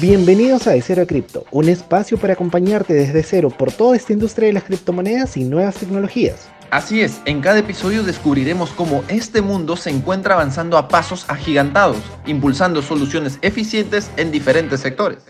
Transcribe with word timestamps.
Bienvenidos 0.00 0.68
a 0.68 0.70
De 0.70 0.80
Cero 0.80 1.02
a 1.02 1.06
Cripto, 1.06 1.44
un 1.50 1.68
espacio 1.68 2.18
para 2.18 2.34
acompañarte 2.34 2.94
desde 2.94 3.24
cero 3.24 3.50
por 3.50 3.72
toda 3.72 3.96
esta 3.96 4.12
industria 4.12 4.46
de 4.46 4.52
las 4.52 4.62
criptomonedas 4.62 5.36
y 5.36 5.42
nuevas 5.42 5.74
tecnologías. 5.74 6.48
Así 6.70 7.00
es, 7.00 7.20
en 7.24 7.40
cada 7.40 7.58
episodio 7.58 8.04
descubriremos 8.04 8.70
cómo 8.70 9.02
este 9.08 9.42
mundo 9.42 9.76
se 9.76 9.90
encuentra 9.90 10.34
avanzando 10.34 10.78
a 10.78 10.86
pasos 10.86 11.24
agigantados, 11.26 11.96
impulsando 12.26 12.80
soluciones 12.80 13.40
eficientes 13.42 14.08
en 14.16 14.30
diferentes 14.30 14.78
sectores. 14.78 15.24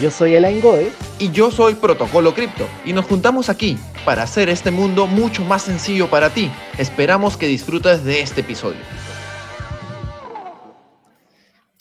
Yo 0.00 0.10
soy 0.10 0.34
Elaine 0.34 0.60
Goe. 0.60 0.90
Y 1.20 1.30
yo 1.30 1.52
soy 1.52 1.74
Protocolo 1.74 2.34
Cripto. 2.34 2.66
Y 2.84 2.92
nos 2.92 3.04
juntamos 3.04 3.48
aquí 3.48 3.78
para 4.04 4.24
hacer 4.24 4.48
este 4.48 4.72
mundo 4.72 5.06
mucho 5.06 5.44
más 5.44 5.62
sencillo 5.62 6.10
para 6.10 6.30
ti. 6.30 6.50
Esperamos 6.78 7.36
que 7.36 7.46
disfrutes 7.46 8.02
de 8.04 8.20
este 8.20 8.40
episodio. 8.40 8.80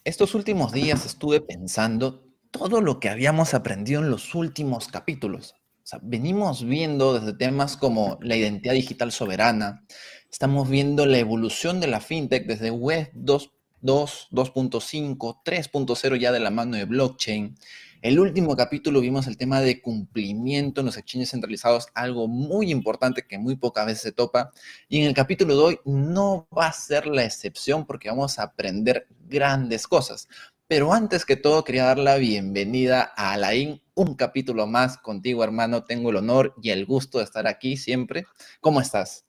Estos 0.05 0.35
últimos 0.35 0.73
días 0.73 1.05
estuve 1.05 1.39
pensando 1.39 2.25
todo 2.51 2.81
lo 2.81 2.99
que 2.99 3.07
habíamos 3.07 3.53
aprendido 3.53 4.01
en 4.01 4.09
los 4.09 4.35
últimos 4.35 4.89
capítulos. 4.89 5.55
venimos 6.01 6.65
viendo 6.65 7.17
desde 7.17 7.37
temas 7.37 7.77
como 7.77 8.19
la 8.21 8.35
identidad 8.35 8.73
digital 8.73 9.13
soberana, 9.13 9.85
estamos 10.29 10.67
viendo 10.67 11.05
la 11.05 11.19
evolución 11.19 11.79
de 11.79 11.87
la 11.87 12.01
fintech 12.01 12.45
desde 12.45 12.69
Web 12.69 13.13
2.2, 13.13 14.27
2.5, 14.29 15.41
3.0 15.45 16.19
ya 16.19 16.33
de 16.33 16.39
la 16.41 16.51
mano 16.51 16.75
de 16.75 16.83
blockchain, 16.83 17.55
el 18.03 18.19
último 18.19 18.57
capítulo 18.57 18.99
vimos 18.99 19.27
el 19.27 19.37
tema 19.37 19.61
de 19.61 19.81
cumplimiento 19.81 20.81
en 20.81 20.87
los 20.87 20.97
exchanges 20.97 21.29
centralizados, 21.29 21.87
algo 21.93 22.27
muy 22.27 22.69
importante 22.69 23.25
que 23.25 23.37
muy 23.37 23.55
pocas 23.55 23.85
veces 23.85 24.01
se 24.01 24.11
topa. 24.11 24.51
Y 24.89 24.99
en 24.99 25.07
el 25.07 25.13
capítulo 25.13 25.55
de 25.55 25.63
hoy 25.63 25.79
no 25.85 26.45
va 26.55 26.67
a 26.67 26.73
ser 26.73 27.07
la 27.07 27.23
excepción 27.23 27.85
porque 27.85 28.09
vamos 28.09 28.39
a 28.39 28.43
aprender 28.43 29.07
grandes 29.27 29.87
cosas. 29.87 30.27
Pero 30.67 30.93
antes 30.93 31.25
que 31.25 31.35
todo, 31.35 31.63
quería 31.63 31.85
dar 31.85 31.99
la 31.99 32.15
bienvenida 32.15 33.13
a 33.15 33.33
Alain, 33.33 33.81
un 33.95 34.15
capítulo 34.15 34.65
más 34.65 34.97
contigo, 34.97 35.43
hermano. 35.43 35.83
Tengo 35.83 36.09
el 36.09 36.15
honor 36.15 36.55
y 36.61 36.71
el 36.71 36.85
gusto 36.85 37.19
de 37.19 37.25
estar 37.25 37.47
aquí 37.47 37.77
siempre. 37.77 38.25
¿Cómo 38.61 38.81
estás? 38.81 39.25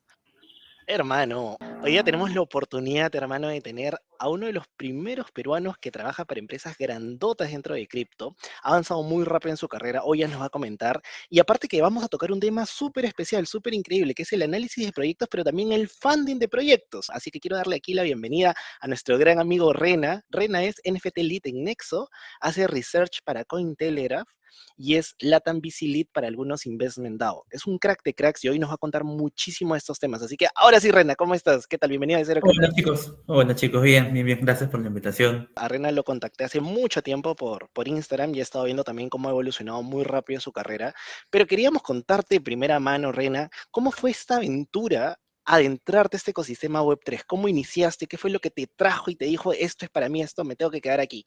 Hermano, 0.87 1.57
hoy 1.83 1.93
día 1.93 2.05
tenemos 2.05 2.35
la 2.35 2.43
oportunidad, 2.43 3.15
hermano, 3.15 3.49
de 3.49 3.63
tener 3.63 3.99
a 4.19 4.29
uno 4.29 4.45
de 4.45 4.53
los 4.53 4.67
primeros 4.77 5.31
peruanos 5.33 5.79
que 5.79 5.91
trabaja 5.91 6.27
para 6.27 6.41
empresas 6.41 6.77
grandotas 6.77 7.51
dentro 7.51 7.75
de 7.75 7.87
cripto. 7.87 8.37
Ha 8.63 8.69
avanzado 8.69 9.03
muy 9.03 9.25
rápido 9.25 9.53
en 9.53 9.57
su 9.57 9.67
carrera, 9.67 10.03
hoy 10.05 10.19
ya 10.19 10.29
nos 10.29 10.43
va 10.43 10.47
a 10.47 10.51
comentar. 10.51 11.01
Y 11.31 11.39
aparte 11.39 11.69
que 11.69 11.81
vamos 11.81 12.05
a 12.05 12.09
tocar 12.09 12.31
un 12.31 12.39
tema 12.39 12.67
súper 12.67 13.07
especial, 13.07 13.47
súper 13.47 13.73
increíble, 13.73 14.13
que 14.13 14.25
es 14.25 14.33
el 14.35 14.43
análisis 14.43 14.85
de 14.85 14.93
proyectos, 14.93 15.27
pero 15.31 15.43
también 15.43 15.73
el 15.73 15.89
funding 15.89 16.39
de 16.39 16.49
proyectos. 16.49 17.09
Así 17.09 17.31
que 17.31 17.41
quiero 17.41 17.57
darle 17.57 17.77
aquí 17.77 17.95
la 17.95 18.03
bienvenida 18.03 18.55
a 18.79 18.87
nuestro 18.87 19.17
gran 19.17 19.41
amigo 19.41 19.73
Rena. 19.73 20.23
Rena 20.29 20.65
es 20.65 20.83
NFT 20.85 21.17
Lead 21.17 21.43
en 21.45 21.65
Nexo, 21.65 22.11
hace 22.41 22.67
research 22.67 23.21
para 23.25 23.47
Cointelegraph 23.47 24.29
y 24.77 24.97
es 24.97 25.15
Latam 25.21 25.61
VC 25.61 25.83
Lead 25.83 26.07
para 26.13 26.27
algunos 26.27 26.67
Investment 26.67 27.19
DAO. 27.19 27.45
Es 27.51 27.67
un 27.67 27.79
crack 27.79 28.03
de 28.05 28.15
cracks 28.15 28.45
y 28.45 28.49
hoy 28.49 28.59
nos 28.59 28.71
va 28.71 28.75
a 28.75 28.79
contar 28.79 29.05
muchísimo 29.05 29.75
de 29.75 29.79
estos 29.79 29.99
temas. 29.99 30.23
Así 30.23 30.37
que 30.37 30.47
ahora 30.55 30.81
sí, 30.81 30.91
Rena, 30.91 31.15
¿cómo 31.15 31.35
estás? 31.35 31.67
¿Qué 31.67 31.79
tal? 31.79 31.91
Bienvenida 31.91 32.19
a 32.19 32.25
Cero 32.25 32.41
Hola 32.43 32.73
chicos, 32.75 33.15
hola 33.27 33.55
chicos, 33.55 33.83
bien, 33.83 34.13
bien, 34.13 34.27
bien, 34.27 34.41
gracias 34.43 34.71
por 34.71 34.81
la 34.81 34.89
invitación. 34.89 35.51
A 35.57 35.69
Rena 35.69 35.91
lo 35.93 36.05
contacté 36.05 36.45
hace 36.45 36.61
mucho 36.61 37.03
tiempo 37.03 37.35
por, 37.37 37.71
por 37.73 37.89
Instagram 37.89 38.35
y 38.35 38.41
he 38.41 38.43
estado 38.43 38.65
viendo 38.65 38.85
también 38.85 39.09
cómo 39.09 39.29
ha 39.29 39.33
evolucionado 39.33 39.83
muy 39.83 40.05
rápido 40.05 40.41
su 40.41 40.53
carrera, 40.53 40.95
pero 41.31 41.47
queríamos 41.47 41.83
contarte 41.83 42.37
de 42.37 42.41
primera 42.41 42.81
mano, 42.81 43.13
Rena, 43.13 43.51
cómo 43.71 43.91
fue 43.91 44.11
esta 44.11 44.37
aventura 44.37 45.19
adentrarte 45.45 46.17
a 46.17 46.19
este 46.19 46.31
ecosistema 46.31 46.83
Web3? 46.83 47.23
¿Cómo 47.27 47.49
iniciaste? 47.49 48.07
¿Qué 48.07 48.17
fue 48.17 48.31
lo 48.31 48.41
que 48.41 48.51
te 48.51 48.67
trajo 48.67 49.11
y 49.11 49.17
te 49.17 49.27
dijo, 49.27 49.53
esto 49.53 49.85
es 49.85 49.91
para 49.91 50.09
mí, 50.09 50.23
esto 50.23 50.45
me 50.45 50.57
tengo 50.57 50.71
que 50.71 50.81
quedar 50.81 51.01
aquí? 51.01 51.27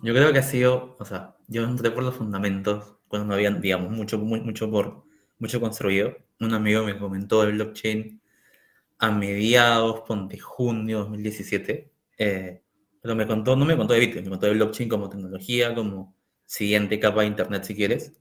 Yo 0.00 0.14
creo 0.14 0.32
que 0.32 0.38
ha 0.38 0.42
sido, 0.42 0.96
o 0.98 1.04
sea, 1.04 1.36
yo 1.48 1.64
entré 1.64 1.90
por 1.90 2.04
los 2.04 2.14
fundamentos 2.14 2.96
cuando 3.08 3.28
no 3.28 3.34
había, 3.34 3.50
digamos, 3.50 3.90
mucho, 3.90 4.18
mucho 4.18 4.70
por, 4.70 5.04
mucho 5.38 5.60
construido. 5.60 6.16
Un 6.40 6.54
amigo 6.54 6.84
me 6.84 6.98
comentó 6.98 7.42
el 7.42 7.54
blockchain 7.54 8.20
a 8.98 9.10
mediados, 9.10 10.02
ponte 10.06 10.38
junio 10.38 11.00
2017, 11.00 11.90
eh, 12.18 12.62
pero 13.00 13.14
me 13.14 13.26
contó, 13.26 13.56
no 13.56 13.64
me 13.64 13.76
contó 13.76 13.94
de 13.94 14.00
Bitcoin, 14.00 14.24
me 14.24 14.30
contó 14.30 14.46
de 14.46 14.54
blockchain 14.54 14.88
como 14.88 15.08
tecnología, 15.08 15.74
como 15.74 16.14
siguiente 16.46 16.98
capa 17.00 17.22
de 17.22 17.28
Internet 17.28 17.64
si 17.64 17.74
quieres, 17.74 18.12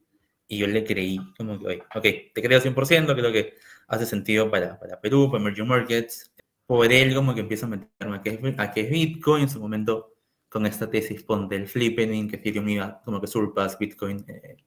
y 0.48 0.58
yo 0.60 0.68
le 0.68 0.84
creí, 0.84 1.20
como 1.38 1.60
que, 1.60 1.68
oye, 1.68 1.84
ok, 1.96 2.04
te 2.34 2.42
creo 2.42 2.62
100%, 2.62 3.16
creo 3.16 3.32
que 3.32 3.56
hace 3.88 4.06
sentido 4.06 4.52
para, 4.52 4.80
para 4.80 5.00
Perú, 5.02 5.30
para 5.32 5.42
emerging 5.42 5.68
markets, 5.68 6.32
por 6.66 6.92
él 6.92 7.16
como 7.16 7.34
que 7.34 7.42
empieza 7.42 7.66
a 7.66 7.70
meterme 7.70 8.18
a 8.18 8.22
qué 8.22 8.30
es, 8.32 8.60
a 8.60 8.72
qué 8.72 8.82
es 8.82 8.90
Bitcoin, 8.92 9.44
en 9.44 9.50
su 9.50 9.60
momento 9.60 10.17
con 10.57 10.66
esta 10.66 10.90
tesis 10.90 11.22
ponte 11.22 11.56
el 11.56 11.68
flipping, 11.68 12.28
que 12.28 12.38
Ethereum 12.38 12.68
iba 12.68 13.00
como 13.06 13.22
que 13.22 13.28
surpass 13.28 13.78
Bitcoin 13.78 14.25
eh, 14.28 14.57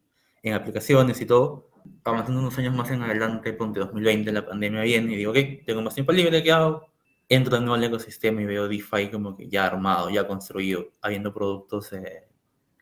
en 0.41 0.55
aplicaciones 0.55 1.21
y 1.21 1.27
todo. 1.27 1.69
Avanzando 2.05 2.41
unos 2.41 2.57
años 2.59 2.77
más 2.77 2.93
en 2.93 3.03
adelante, 3.03 3.53
ponte 3.55 3.81
2020, 3.81 4.31
la 4.31 4.47
pandemia 4.47 4.83
viene 4.83 5.15
y 5.15 5.17
digo, 5.17 5.33
ok, 5.33 5.67
tengo 5.67 5.83
más 5.83 5.95
tiempo 5.95 6.13
libre, 6.13 6.45
¿qué 6.45 6.53
hago? 6.53 6.87
Entro 7.29 7.59
nuevo 7.59 7.75
al 7.75 7.83
ecosistema 7.83 8.41
y 8.41 8.45
veo 8.45 8.69
DeFi 8.69 9.11
como 9.11 9.37
que 9.37 9.49
ya 9.49 9.67
armado, 9.67 10.11
ya 10.11 10.29
construido, 10.29 10.91
habiendo 11.03 11.35
productos, 11.35 11.93
eh, 11.93 12.29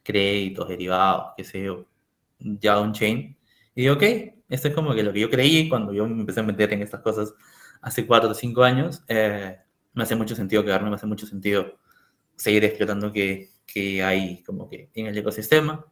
créditos, 0.02 0.69
derivados, 0.69 1.32
qué 1.34 1.44
sé 1.44 1.62
yo, 1.64 1.86
ya 2.38 2.78
on-chain. 2.78 3.38
Y 3.75 3.82
digo, 3.82 3.94
ok, 3.94 4.02
esto 4.50 4.69
es 4.69 4.75
como 4.75 4.94
que 4.94 5.02
lo 5.02 5.14
que 5.14 5.20
yo 5.20 5.30
creí 5.30 5.66
cuando 5.70 5.94
yo 5.94 6.06
me 6.06 6.20
empecé 6.20 6.40
a 6.40 6.42
meter 6.42 6.75
en 6.75 6.82
estas 6.82 7.00
cosas 7.00 7.32
hace 7.80 8.06
cuatro 8.06 8.28
o 8.32 8.34
cinco 8.34 8.64
años. 8.64 9.02
Eh, 9.08 9.56
me 9.94 10.02
hace 10.02 10.14
mucho 10.14 10.36
sentido 10.36 10.62
quedarme, 10.62 10.90
me 10.90 10.96
hace 10.96 11.06
mucho 11.06 11.26
sentido 11.26 11.78
seguir 12.38 12.65
explotando 12.65 13.12
que, 13.12 13.50
que 13.66 14.03
hay 14.03 14.43
como 14.43 14.69
que 14.69 14.88
en 14.94 15.06
el 15.06 15.19
ecosistema. 15.19 15.84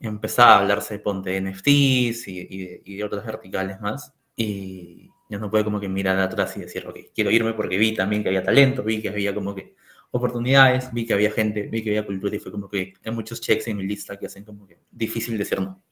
Empezaba 0.00 0.54
a 0.54 0.58
hablarse 0.60 0.94
de 0.94 1.00
ponte 1.00 1.30
de 1.30 1.40
NFTs 1.40 2.28
y, 2.28 2.38
y, 2.38 2.82
y, 2.84 2.96
de 2.96 3.04
otras 3.04 3.26
verticales 3.26 3.80
más. 3.80 4.12
Y 4.36 5.10
ya 5.28 5.38
no 5.38 5.50
puede 5.50 5.64
como 5.64 5.80
que 5.80 5.88
mirar 5.88 6.18
atrás 6.18 6.56
y 6.56 6.60
decir, 6.60 6.86
ok, 6.86 6.98
quiero 7.14 7.30
irme 7.30 7.52
porque 7.52 7.76
vi 7.76 7.94
también 7.94 8.22
que 8.22 8.28
había 8.28 8.42
talento, 8.42 8.82
vi 8.82 9.02
que 9.02 9.08
había 9.08 9.34
como 9.34 9.54
que 9.54 9.74
oportunidades, 10.10 10.92
vi 10.92 11.04
que 11.04 11.14
había 11.14 11.30
gente, 11.32 11.62
vi 11.62 11.82
que 11.82 11.90
había 11.90 12.06
cultura 12.06 12.34
y 12.34 12.38
fue 12.38 12.52
como 12.52 12.68
que 12.68 12.94
hay 13.04 13.12
muchos 13.12 13.40
checks 13.40 13.66
en 13.68 13.76
mi 13.76 13.84
lista 13.84 14.16
que 14.16 14.26
hacen 14.26 14.44
como 14.44 14.66
que 14.66 14.78
difícil 14.90 15.36
decir 15.36 15.60
no. 15.60 15.82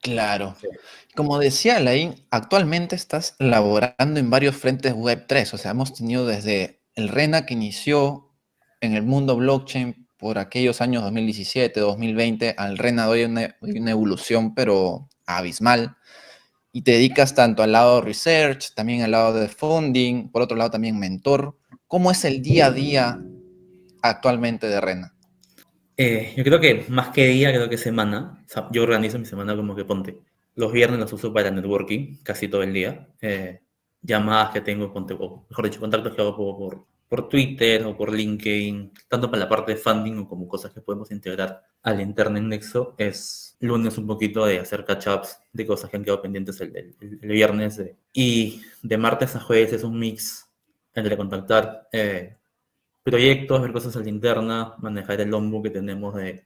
Claro. 0.00 0.54
Como 1.14 1.38
decía 1.38 1.78
Alain, 1.78 2.14
actualmente 2.30 2.94
estás 2.94 3.36
laborando 3.38 4.20
en 4.20 4.28
varios 4.28 4.54
frentes 4.54 4.92
web 4.92 5.24
3, 5.26 5.54
o 5.54 5.58
sea, 5.58 5.70
hemos 5.70 5.94
tenido 5.94 6.26
desde 6.26 6.82
el 6.94 7.08
RENA 7.08 7.46
que 7.46 7.54
inició 7.54 8.33
en 8.84 8.94
el 8.94 9.02
mundo 9.02 9.36
blockchain 9.36 10.06
por 10.16 10.38
aquellos 10.38 10.80
años 10.80 11.02
2017, 11.02 11.80
2020, 11.80 12.54
al 12.56 12.78
RENA 12.78 13.06
doy 13.06 13.24
una, 13.24 13.56
una 13.60 13.90
evolución, 13.90 14.54
pero 14.54 15.08
abismal. 15.26 15.96
Y 16.72 16.82
te 16.82 16.92
dedicas 16.92 17.34
tanto 17.34 17.62
al 17.62 17.72
lado 17.72 17.96
de 17.96 18.06
research, 18.06 18.74
también 18.74 19.02
al 19.02 19.12
lado 19.12 19.34
de 19.38 19.48
funding, 19.48 20.30
por 20.30 20.42
otro 20.42 20.56
lado 20.56 20.70
también 20.70 20.98
mentor. 20.98 21.56
¿Cómo 21.86 22.10
es 22.10 22.24
el 22.24 22.42
día 22.42 22.66
a 22.66 22.70
día 22.70 23.20
actualmente 24.02 24.66
de 24.66 24.80
RENA? 24.80 25.14
Eh, 25.96 26.34
yo 26.36 26.42
creo 26.42 26.60
que 26.60 26.84
más 26.88 27.08
que 27.10 27.28
día, 27.28 27.50
creo 27.52 27.68
que 27.68 27.78
semana. 27.78 28.42
O 28.44 28.48
sea, 28.48 28.68
yo 28.72 28.82
organizo 28.82 29.18
mi 29.18 29.26
semana 29.26 29.54
como 29.54 29.76
que 29.76 29.84
ponte. 29.84 30.18
Los 30.56 30.72
viernes 30.72 31.00
los 31.00 31.12
uso 31.12 31.32
para 31.32 31.50
networking, 31.50 32.18
casi 32.22 32.48
todo 32.48 32.62
el 32.62 32.72
día. 32.72 33.08
Eh, 33.20 33.60
llamadas 34.02 34.50
que 34.50 34.60
tengo, 34.60 34.92
ponte, 34.92 35.14
o 35.14 35.46
mejor 35.48 35.64
dicho, 35.64 35.80
contactos 35.80 36.14
que 36.14 36.22
hago 36.22 36.36
por, 36.36 36.56
por, 36.56 36.86
por 37.08 37.28
Twitter 37.28 37.84
o 37.84 37.96
por 37.96 38.12
LinkedIn, 38.12 38.92
tanto 39.08 39.30
para 39.30 39.44
la 39.44 39.48
parte 39.48 39.72
de 39.72 39.78
funding 39.78 40.24
como 40.24 40.48
cosas 40.48 40.72
que 40.72 40.80
podemos 40.80 41.10
integrar 41.10 41.62
al 41.82 42.00
internet 42.00 42.42
en 42.42 42.48
Nexo, 42.48 42.94
es 42.98 43.56
lunes 43.60 43.96
un 43.98 44.06
poquito 44.06 44.44
de 44.44 44.58
hacer 44.58 44.84
catch-ups 44.84 45.38
de 45.52 45.66
cosas 45.66 45.90
que 45.90 45.96
han 45.96 46.04
quedado 46.04 46.22
pendientes 46.22 46.60
el, 46.60 46.76
el, 46.76 47.18
el 47.22 47.28
viernes. 47.28 47.82
Y 48.12 48.62
de 48.82 48.98
martes 48.98 49.36
a 49.36 49.40
jueves 49.40 49.72
es 49.72 49.84
un 49.84 49.98
mix 49.98 50.48
entre 50.94 51.16
contactar 51.16 51.88
eh, 51.92 52.36
proyectos, 53.02 53.60
ver 53.60 53.72
cosas 53.72 53.96
a 53.96 54.00
la 54.00 54.08
interna, 54.08 54.74
manejar 54.78 55.20
el 55.20 55.30
lombo 55.30 55.62
que 55.62 55.70
tenemos 55.70 56.14
de, 56.14 56.44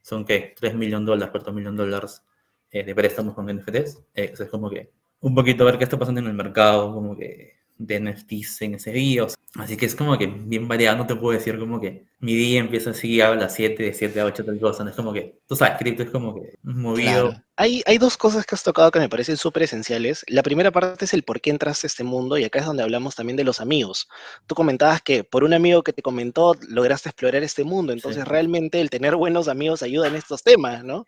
son 0.00 0.24
que 0.24 0.54
3 0.58 0.74
millones 0.74 1.06
de 1.06 1.10
dólares, 1.10 1.30
4 1.32 1.52
millones 1.52 1.78
de 1.78 1.84
dólares 1.84 2.22
eh, 2.70 2.84
de 2.84 2.94
préstamos 2.94 3.34
con 3.34 3.46
NFTs. 3.46 4.02
Eh, 4.14 4.32
es 4.38 4.48
como 4.48 4.70
que 4.70 4.90
un 5.20 5.34
poquito 5.34 5.64
ver 5.64 5.76
qué 5.76 5.84
está 5.84 5.98
pasando 5.98 6.20
en 6.20 6.28
el 6.28 6.34
mercado, 6.34 6.94
como 6.94 7.16
que 7.16 7.59
de 7.80 8.00
NFTs 8.00 8.62
en 8.62 8.74
ese 8.74 8.92
día. 8.92 9.26
así 9.54 9.76
que 9.76 9.86
es 9.86 9.94
como 9.94 10.16
que 10.18 10.26
bien 10.26 10.68
variado, 10.68 10.98
no 10.98 11.06
te 11.06 11.16
puedo 11.16 11.36
decir 11.36 11.58
como 11.58 11.80
que 11.80 12.04
mi 12.20 12.34
día 12.34 12.60
empieza 12.60 12.90
así 12.90 13.20
a 13.20 13.34
las 13.34 13.54
7, 13.54 13.82
de 13.82 13.94
7 13.94 14.20
a 14.20 14.26
8 14.26 14.44
tal 14.44 14.60
cosa, 14.60 14.84
no 14.84 14.90
es 14.90 14.96
como 14.96 15.12
que, 15.12 15.40
tú 15.46 15.56
sabes, 15.56 15.78
cripto 15.78 16.02
es 16.02 16.10
como 16.10 16.34
que 16.34 16.58
movido. 16.62 17.30
Claro. 17.30 17.44
Hay, 17.60 17.82
hay 17.84 17.98
dos 17.98 18.16
cosas 18.16 18.46
que 18.46 18.54
has 18.54 18.62
tocado 18.62 18.90
que 18.90 19.00
me 19.00 19.10
parecen 19.10 19.36
súper 19.36 19.64
esenciales. 19.64 20.24
La 20.28 20.42
primera 20.42 20.70
parte 20.70 21.04
es 21.04 21.12
el 21.12 21.24
por 21.24 21.42
qué 21.42 21.50
entraste 21.50 21.84
a 21.86 21.88
este 21.88 22.04
mundo 22.04 22.38
y 22.38 22.44
acá 22.44 22.60
es 22.60 22.64
donde 22.64 22.82
hablamos 22.82 23.16
también 23.16 23.36
de 23.36 23.44
los 23.44 23.60
amigos. 23.60 24.08
Tú 24.46 24.54
comentabas 24.54 25.02
que 25.02 25.24
por 25.24 25.44
un 25.44 25.52
amigo 25.52 25.82
que 25.82 25.92
te 25.92 26.00
comentó 26.00 26.54
lograste 26.66 27.10
explorar 27.10 27.42
este 27.42 27.64
mundo, 27.64 27.92
entonces 27.92 28.24
sí. 28.24 28.30
realmente 28.30 28.80
el 28.80 28.88
tener 28.88 29.14
buenos 29.14 29.46
amigos 29.46 29.82
ayuda 29.82 30.08
en 30.08 30.14
estos 30.14 30.42
temas, 30.42 30.84
¿no? 30.84 31.04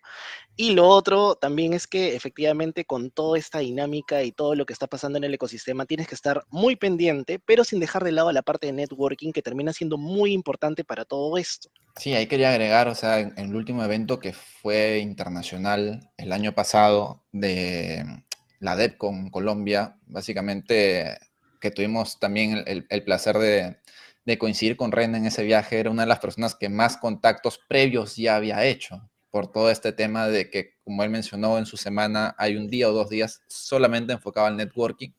Y 0.55 0.75
lo 0.75 0.87
otro 0.87 1.33
también 1.33 1.73
es 1.73 1.87
que 1.87 2.15
efectivamente 2.15 2.85
con 2.85 3.09
toda 3.09 3.39
esta 3.39 3.57
dinámica 3.57 4.21
y 4.21 4.31
todo 4.31 4.53
lo 4.53 4.67
que 4.67 4.73
está 4.73 4.85
pasando 4.85 5.17
en 5.17 5.23
el 5.23 5.33
ecosistema 5.33 5.87
tienes 5.87 6.07
que 6.07 6.13
estar 6.13 6.43
muy 6.51 6.75
pendiente, 6.75 7.39
pero 7.43 7.63
sin 7.63 7.79
dejar 7.79 8.03
de 8.03 8.11
lado 8.11 8.31
la 8.31 8.43
parte 8.43 8.67
de 8.67 8.73
networking 8.73 9.31
que 9.31 9.41
termina 9.41 9.73
siendo 9.73 9.97
muy 9.97 10.31
importante 10.33 10.83
para 10.83 11.05
todo 11.05 11.35
esto. 11.39 11.69
Sí, 11.95 12.13
ahí 12.13 12.27
quería 12.27 12.49
agregar, 12.49 12.87
o 12.87 12.95
sea, 12.95 13.19
en, 13.19 13.33
el 13.37 13.55
último 13.55 13.83
evento 13.83 14.19
que 14.19 14.33
fue 14.33 14.99
internacional 14.99 16.11
el 16.17 16.31
año 16.31 16.42
pasado 16.51 17.23
de 17.31 18.23
la 18.59 18.75
DEPCON 18.75 19.29
Colombia, 19.29 19.97
básicamente 20.07 21.17
que 21.59 21.71
tuvimos 21.71 22.19
también 22.19 22.63
el, 22.67 23.03
placer 23.03 23.37
de, 23.37 23.77
de, 24.25 24.37
coincidir 24.37 24.75
con 24.75 24.91
Ren 24.91 25.15
en 25.15 25.25
ese 25.25 25.43
viaje, 25.43 25.79
era 25.79 25.89
una 25.89 26.03
de 26.03 26.09
las 26.09 26.19
personas 26.19 26.55
que 26.55 26.67
más 26.67 26.97
contactos 26.97 27.59
previos 27.69 28.17
ya 28.17 28.35
había 28.35 28.65
hecho 28.65 29.09
por 29.33 29.51
todo 29.51 29.71
este 29.71 29.91
tema 29.91 30.27
de 30.27 30.51
que, 30.51 30.75
como 30.83 31.03
él 31.03 31.09
mencionó 31.09 31.57
en 31.57 31.65
su 31.65 31.75
semana, 31.75 32.35
hay 32.37 32.55
un 32.55 32.67
día 32.67 32.87
o 32.87 32.93
dos 32.93 33.09
días 33.09 33.41
solamente 33.47 34.13
enfocado 34.13 34.45
al 34.45 34.57
networking. 34.57 35.09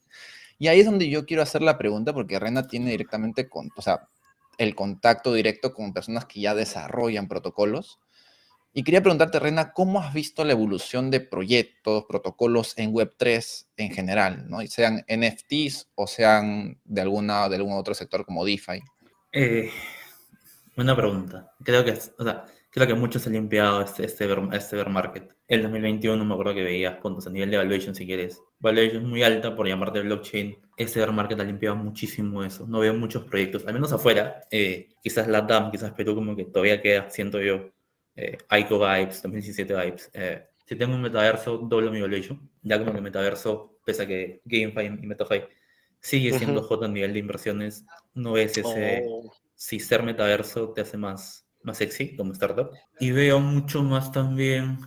Y 0.57 0.69
ahí 0.69 0.79
es 0.79 0.87
donde 0.87 1.09
yo 1.09 1.27
quiero 1.27 1.43
hacer 1.43 1.63
la 1.63 1.79
pregunta, 1.79 2.13
porque 2.13 2.39
Rena 2.39 2.69
tiene 2.69 2.93
directamente 2.93 3.49
con, 3.49 3.71
o 3.75 3.83
sea, 3.83 4.09
el 4.57 4.77
contacto 4.77 5.33
directo 5.33 5.75
con 5.75 5.93
personas 5.93 6.27
que 6.27 6.41
ya 6.41 6.55
desarrollan 6.55 7.27
protocolos. 7.27 7.99
Y 8.77 8.83
quería 8.83 9.03
preguntarte, 9.03 9.39
Rena, 9.39 9.73
¿cómo 9.73 10.01
has 10.01 10.13
visto 10.13 10.45
la 10.45 10.51
evolución 10.51 11.09
de 11.09 11.21
proyectos, 11.21 12.07
protocolos 12.09 12.77
en 12.77 12.93
Web3 12.93 13.69
en 13.77 13.93
general, 13.93 14.47
¿no? 14.49 14.67
sean 14.67 15.05
NFTs 15.07 15.93
o 15.95 16.09
sean 16.09 16.81
de, 16.83 17.01
alguna, 17.01 17.49
de 17.49 17.55
algún 17.55 17.75
otro 17.75 17.95
sector 17.95 18.27
como 18.27 18.45
DeFi? 18.45 18.83
Eh, 19.31 19.71
buena 20.75 20.97
pregunta. 20.97 21.53
Creo 21.63 21.85
que, 21.85 21.93
o 21.93 22.25
sea, 22.25 22.47
creo 22.69 22.89
que 22.89 22.95
mucho 22.95 23.21
se 23.21 23.31
limpiado 23.31 23.81
este, 23.81 24.07
este, 24.07 24.27
bear, 24.27 24.49
este 24.53 24.75
bear 24.75 24.91
market. 24.91 25.33
En 25.47 25.63
2021 25.63 26.25
me 26.25 26.33
acuerdo 26.33 26.55
que 26.55 26.65
veías 26.65 26.97
puntos 26.97 27.29
a 27.29 27.31
nivel 27.31 27.53
de 27.53 27.59
valuation, 27.59 27.95
si 27.95 28.05
quieres. 28.05 28.43
Valuation 28.59 29.09
muy 29.09 29.23
alta 29.23 29.55
por 29.55 29.69
llamarte 29.69 30.01
blockchain. 30.01 30.59
Este 30.77 30.99
bear 30.99 31.13
market 31.13 31.39
ha 31.39 31.45
limpiado 31.45 31.77
muchísimo 31.77 32.43
eso. 32.43 32.67
No 32.67 32.81
veo 32.81 32.93
muchos 32.95 33.23
proyectos, 33.23 33.65
al 33.69 33.75
menos 33.75 33.93
afuera. 33.93 34.43
Eh, 34.51 34.89
quizás 35.01 35.29
la 35.29 35.43
DAM, 35.43 35.71
quizás 35.71 35.93
Perú, 35.93 36.17
como 36.17 36.35
que 36.35 36.47
todavía 36.47 36.83
queda, 36.83 37.09
siento 37.09 37.41
yo, 37.41 37.71
eh, 38.17 38.39
ICO 38.61 38.79
Vibes, 38.79 39.23
2017 39.23 39.75
Vibes. 39.75 40.11
Eh, 40.13 40.47
si 40.67 40.77
tengo 40.77 40.95
un 40.95 41.03
metaverso, 41.03 41.59
doble 41.59 41.91
mi 41.91 42.01
valuation. 42.01 42.49
Ya 42.63 42.79
como 42.79 42.93
que 42.93 43.01
metaverso, 43.01 43.79
pese 43.85 44.03
a 44.03 44.07
que 44.07 44.41
GameFi 44.45 44.87
y 45.03 45.07
MetaFi 45.07 45.43
sigue 46.01 46.39
siendo 46.39 46.63
J 46.63 46.85
a 46.85 46.89
nivel 46.89 47.13
de 47.13 47.19
inversiones, 47.19 47.85
no 48.15 48.33
ves 48.33 48.59
ese... 48.59 49.05
Oh. 49.07 49.33
Si 49.57 49.79
ser 49.79 50.03
metaverso 50.03 50.71
te 50.73 50.81
hace 50.81 50.97
más, 50.97 51.47
más 51.63 51.79
sexy 51.79 52.17
como 52.17 52.33
startup. 52.33 52.71
Y 52.99 53.13
veo 53.13 53.41
mucho 53.41 53.83
más 53.83 54.11
también 54.11 54.79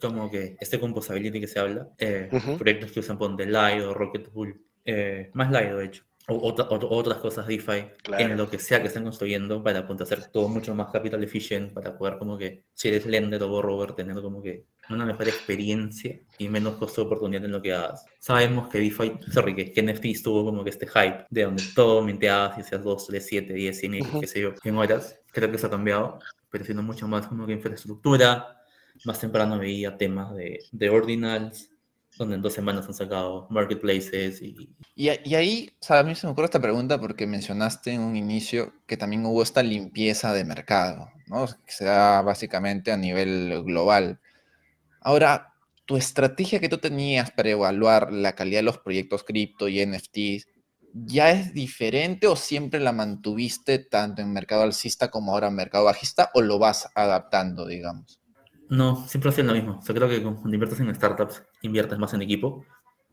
como 0.00 0.30
que 0.30 0.56
este 0.60 0.80
composability 0.80 1.40
que 1.40 1.46
se 1.46 1.60
habla, 1.60 1.88
eh, 1.98 2.28
proyectos 2.58 2.92
que 2.92 3.00
usan 3.00 3.18
Ponte 3.18 3.46
Lido, 3.46 3.94
Rocket 3.94 4.28
Pool, 4.28 4.60
eh, 4.84 5.30
más 5.34 5.50
Lido 5.50 5.78
de 5.78 5.86
hecho, 5.86 6.04
o, 6.28 6.54
otras 6.90 7.18
cosas 7.18 7.46
DeFi, 7.46 7.86
en 8.18 8.36
lo 8.36 8.48
que 8.48 8.58
sea 8.58 8.80
que 8.80 8.88
estén 8.88 9.04
construyendo 9.04 9.62
para 9.62 9.80
hacer 9.80 10.26
todo 10.28 10.48
mucho 10.48 10.74
más 10.74 10.90
capital 10.90 11.22
efficient, 11.22 11.72
para 11.72 11.96
poder 11.96 12.18
como 12.18 12.38
que, 12.38 12.64
si 12.72 12.88
eres 12.88 13.04
lender 13.04 13.42
o 13.42 13.48
borrower, 13.48 13.92
tener 13.92 14.20
como 14.22 14.42
que 14.42 14.64
una 14.88 15.04
mejor 15.04 15.28
experiencia 15.28 16.18
y 16.38 16.48
menos 16.48 16.76
costo 16.76 17.02
de 17.02 17.06
oportunidad 17.06 17.44
en 17.44 17.52
lo 17.52 17.60
que 17.60 17.74
hagas. 17.74 18.06
Sabemos 18.18 18.68
que 18.68 18.78
DeFi, 18.78 19.18
sorry, 19.30 19.54
que, 19.54 19.82
NFT 19.82 20.22
tuvo 20.22 20.44
como 20.46 20.64
que 20.64 20.70
este 20.70 20.86
hype 20.86 21.26
de 21.28 21.44
donde 21.44 21.62
todo 21.74 22.02
minteabas 22.02 22.56
y 22.56 22.62
hacías 22.62 22.82
2, 22.82 23.06
3, 23.06 23.26
7, 23.26 23.52
10, 23.52 23.78
100 23.78 23.94
uh 23.94 24.20
qué 24.20 24.26
sé 24.26 24.40
yo, 24.40 24.54
en 24.62 24.76
horas. 24.76 25.18
Creo 25.30 25.50
que 25.50 25.56
eso 25.56 25.66
ha 25.66 25.70
cambiado, 25.70 26.20
pero 26.50 26.64
siendo 26.64 26.82
mucho 26.82 27.06
más 27.06 27.26
como 27.26 27.46
que 27.46 27.52
infraestructura. 27.52 28.62
Más 29.04 29.20
temprano 29.20 29.58
veía 29.58 29.96
temas 29.96 30.34
de, 30.34 30.60
de 30.70 30.90
ordinals, 30.90 31.73
donde 32.16 32.36
en 32.36 32.42
dos 32.42 32.52
semanas 32.52 32.86
han 32.86 32.94
sacado 32.94 33.46
marketplaces 33.50 34.40
y... 34.40 34.74
Y, 34.94 35.08
ahí, 35.08 35.70
o 35.80 35.84
sea, 35.84 36.00
a 36.00 36.02
mí 36.04 36.14
se 36.14 36.26
me 36.26 36.32
ocurre 36.32 36.46
esta 36.46 36.60
pregunta 36.60 37.00
porque 37.00 37.26
mencionaste 37.26 37.92
en 37.92 38.00
un 38.00 38.16
inicio 38.16 38.72
que 38.86 38.96
también 38.96 39.26
hubo 39.26 39.42
esta 39.42 39.62
limpieza 39.62 40.32
de 40.32 40.44
mercado, 40.44 41.08
¿no? 41.26 41.46
Que 41.46 41.72
se 41.72 41.84
da 41.84 42.22
básicamente 42.22 42.92
a 42.92 42.96
nivel 42.96 43.62
global. 43.64 44.20
Ahora, 45.00 45.54
tu 45.84 45.96
estrategia 45.96 46.60
que 46.60 46.68
tú 46.68 46.78
tenías 46.78 47.30
para 47.30 47.50
evaluar 47.50 48.12
la 48.12 48.34
calidad 48.34 48.60
de 48.60 48.64
los 48.64 48.78
proyectos 48.78 49.24
cripto 49.24 49.68
y 49.68 49.84
NFTs, 49.84 50.46
¿ya 50.94 51.30
es 51.32 51.52
diferente 51.52 52.26
o 52.28 52.36
siempre 52.36 52.80
la 52.80 52.92
mantuviste 52.92 53.80
tanto 53.80 54.22
en 54.22 54.32
mercado 54.32 54.62
alcista 54.62 55.10
como 55.10 55.32
ahora 55.32 55.48
en 55.48 55.56
mercado 55.56 55.84
bajista 55.84 56.30
o 56.34 56.40
lo 56.40 56.58
vas 56.58 56.88
adaptando, 56.94 57.66
digamos? 57.66 58.20
No, 58.74 59.06
siempre 59.06 59.30
ha 59.30 59.32
sido 59.32 59.46
lo 59.48 59.54
mismo. 59.54 59.80
Yo 59.86 59.94
creo 59.94 60.08
que 60.08 60.20
cuando 60.20 60.52
inviertes 60.52 60.80
en 60.80 60.92
startups, 60.92 61.44
inviertes 61.62 61.96
más 61.96 62.12
en 62.12 62.22
equipo. 62.22 62.66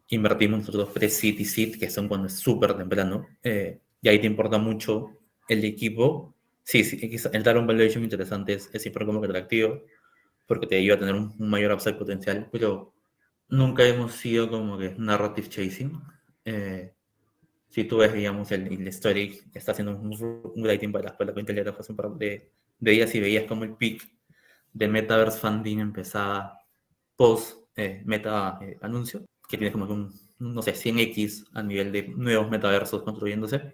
Invertimos 0.08 0.62
nosotros 0.62 0.90
pre-seed 0.90 1.40
y 1.40 1.46
seed, 1.46 1.80
que 1.80 1.88
son 1.90 2.08
cuando 2.08 2.28
es 2.28 2.34
súper 2.34 2.76
temprano. 2.76 3.28
Eh, 3.44 3.80
y 4.02 4.10
ahí 4.10 4.20
te 4.20 4.26
importa 4.26 4.58
mucho 4.58 5.20
el 5.48 5.64
equipo. 5.64 6.34
Sí, 6.64 6.84
sí 6.84 7.00
el 7.32 7.44
dar 7.44 7.60
un 7.60 7.68
valuation 7.68 8.04
interesante 8.04 8.54
es, 8.54 8.72
siempre 8.82 9.06
como 9.06 9.22
que 9.22 9.28
atractivo, 9.28 9.84
porque 10.48 10.66
te 10.66 10.78
ayuda 10.78 10.96
a 10.96 11.00
tener 11.00 11.14
un, 11.14 11.36
mayor 11.38 11.74
upside 11.74 11.96
potencial, 11.96 12.50
pero 12.52 12.94
nunca 13.48 13.86
hemos 13.86 14.14
sido 14.14 14.50
como 14.50 14.80
que 14.80 14.96
narrative 14.98 15.48
chasing. 15.48 16.02
Eh, 16.44 16.92
si 17.70 17.84
tú 17.84 17.98
ves, 17.98 18.14
digamos, 18.14 18.52
el, 18.52 18.68
el 18.68 18.88
story 18.88 19.40
está 19.54 19.74
haciendo 19.74 19.96
un, 19.96 20.52
un 20.56 20.66
rating 20.66 20.92
para, 20.92 21.16
para 21.16 21.32
la 21.32 21.40
un 21.40 22.18
de, 22.18 22.50
de 22.80 22.92
días 22.92 23.14
y 23.14 23.20
veías 23.20 23.46
como 23.46 23.64
el 23.64 23.76
peak 23.76 24.02
de 24.74 24.88
Metaverse 24.88 25.40
Funding 25.40 25.80
empezaba 25.80 26.60
post 27.16 27.62
eh, 27.76 28.02
meta 28.06 28.60
eh, 28.62 28.78
anuncio, 28.82 29.26
que 29.48 29.58
tiene 29.58 29.72
como 29.72 29.86
un, 29.86 30.14
no 30.40 30.62
sé, 30.62 30.74
100x 30.74 31.48
a 31.54 31.64
nivel 31.64 31.92
de 31.92 32.08
nuevos 32.10 32.50
metaversos 32.50 33.04
construyéndose. 33.04 33.74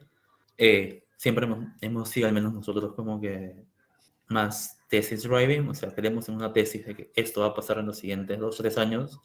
Eh, 0.58 1.04
siempre 1.16 1.46
hemos, 1.46 1.66
hemos, 1.82 2.10
sido, 2.10 2.28
al 2.28 2.34
menos 2.34 2.54
nosotros, 2.54 2.94
como 2.94 3.20
que 3.20 3.56
más 4.28 4.78
tesis 4.90 5.24
driving, 5.24 5.70
o 5.70 5.74
sea, 5.74 5.94
queremos 5.94 6.28
en 6.30 6.36
una 6.36 6.54
tesis 6.54 6.86
de 6.86 6.96
que 6.96 7.12
esto 7.16 7.42
va 7.42 7.48
a 7.48 7.54
pasar 7.54 7.80
en 7.80 7.88
los 7.88 7.98
siguientes 7.98 8.40
dos 8.40 8.60
o 8.60 8.64
tres 8.64 8.78
años 8.78 9.20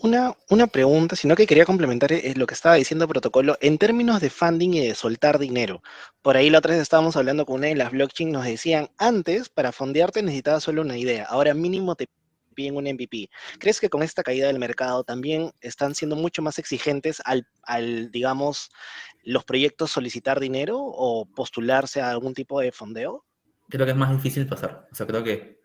una, 0.00 0.34
una 0.48 0.68
pregunta, 0.68 1.16
sino 1.16 1.34
que 1.34 1.46
quería 1.46 1.64
complementar 1.64 2.12
es 2.12 2.38
lo 2.38 2.46
que 2.46 2.54
estaba 2.54 2.76
diciendo 2.76 3.08
Protocolo 3.08 3.58
en 3.60 3.78
términos 3.78 4.20
de 4.20 4.30
funding 4.30 4.74
y 4.74 4.86
de 4.86 4.94
soltar 4.94 5.38
dinero. 5.38 5.82
Por 6.22 6.36
ahí 6.36 6.50
la 6.50 6.58
otra 6.58 6.72
vez 6.72 6.82
estábamos 6.82 7.16
hablando 7.16 7.44
con 7.44 7.56
una 7.56 7.66
de 7.66 7.74
las 7.74 7.90
blockchain, 7.90 8.30
nos 8.30 8.44
decían, 8.44 8.90
antes 8.96 9.48
para 9.48 9.72
fondearte 9.72 10.22
necesitabas 10.22 10.62
solo 10.62 10.82
una 10.82 10.96
idea, 10.96 11.24
ahora 11.24 11.52
mínimo 11.52 11.96
te 11.96 12.08
piden 12.54 12.76
un 12.76 12.84
MVP. 12.84 13.28
¿Crees 13.58 13.80
que 13.80 13.88
con 13.88 14.02
esta 14.02 14.22
caída 14.22 14.48
del 14.48 14.58
mercado 14.58 15.04
también 15.04 15.52
están 15.60 15.94
siendo 15.94 16.16
mucho 16.16 16.42
más 16.42 16.58
exigentes 16.58 17.20
al, 17.24 17.46
al, 17.62 18.10
digamos, 18.10 18.70
los 19.24 19.44
proyectos 19.44 19.92
solicitar 19.92 20.40
dinero 20.40 20.78
o 20.80 21.26
postularse 21.26 22.00
a 22.00 22.10
algún 22.10 22.34
tipo 22.34 22.60
de 22.60 22.72
fondeo? 22.72 23.24
Creo 23.68 23.84
que 23.84 23.92
es 23.92 23.98
más 23.98 24.10
difícil 24.10 24.46
pasar. 24.46 24.88
O 24.90 24.94
sea, 24.94 25.06
creo 25.06 25.22
que 25.22 25.60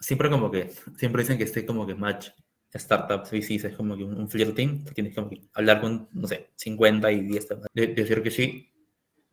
siempre 0.00 0.30
como 0.30 0.50
que, 0.50 0.72
siempre 0.96 1.22
dicen 1.22 1.36
que 1.36 1.44
esté 1.44 1.66
como 1.66 1.86
que 1.86 1.94
match 1.94 2.28
startups 2.74 3.30
VCs 3.30 3.64
es 3.64 3.76
como 3.76 3.96
que 3.96 4.04
un, 4.04 4.28
flirting, 4.28 4.84
tienes 4.94 5.14
que 5.14 5.48
hablar 5.54 5.80
con, 5.80 6.08
no 6.12 6.28
sé, 6.28 6.50
50 6.56 7.10
y 7.12 7.20
10, 7.22 7.48
de, 7.72 7.86
decir 7.88 8.22
que 8.22 8.30
sí. 8.30 8.70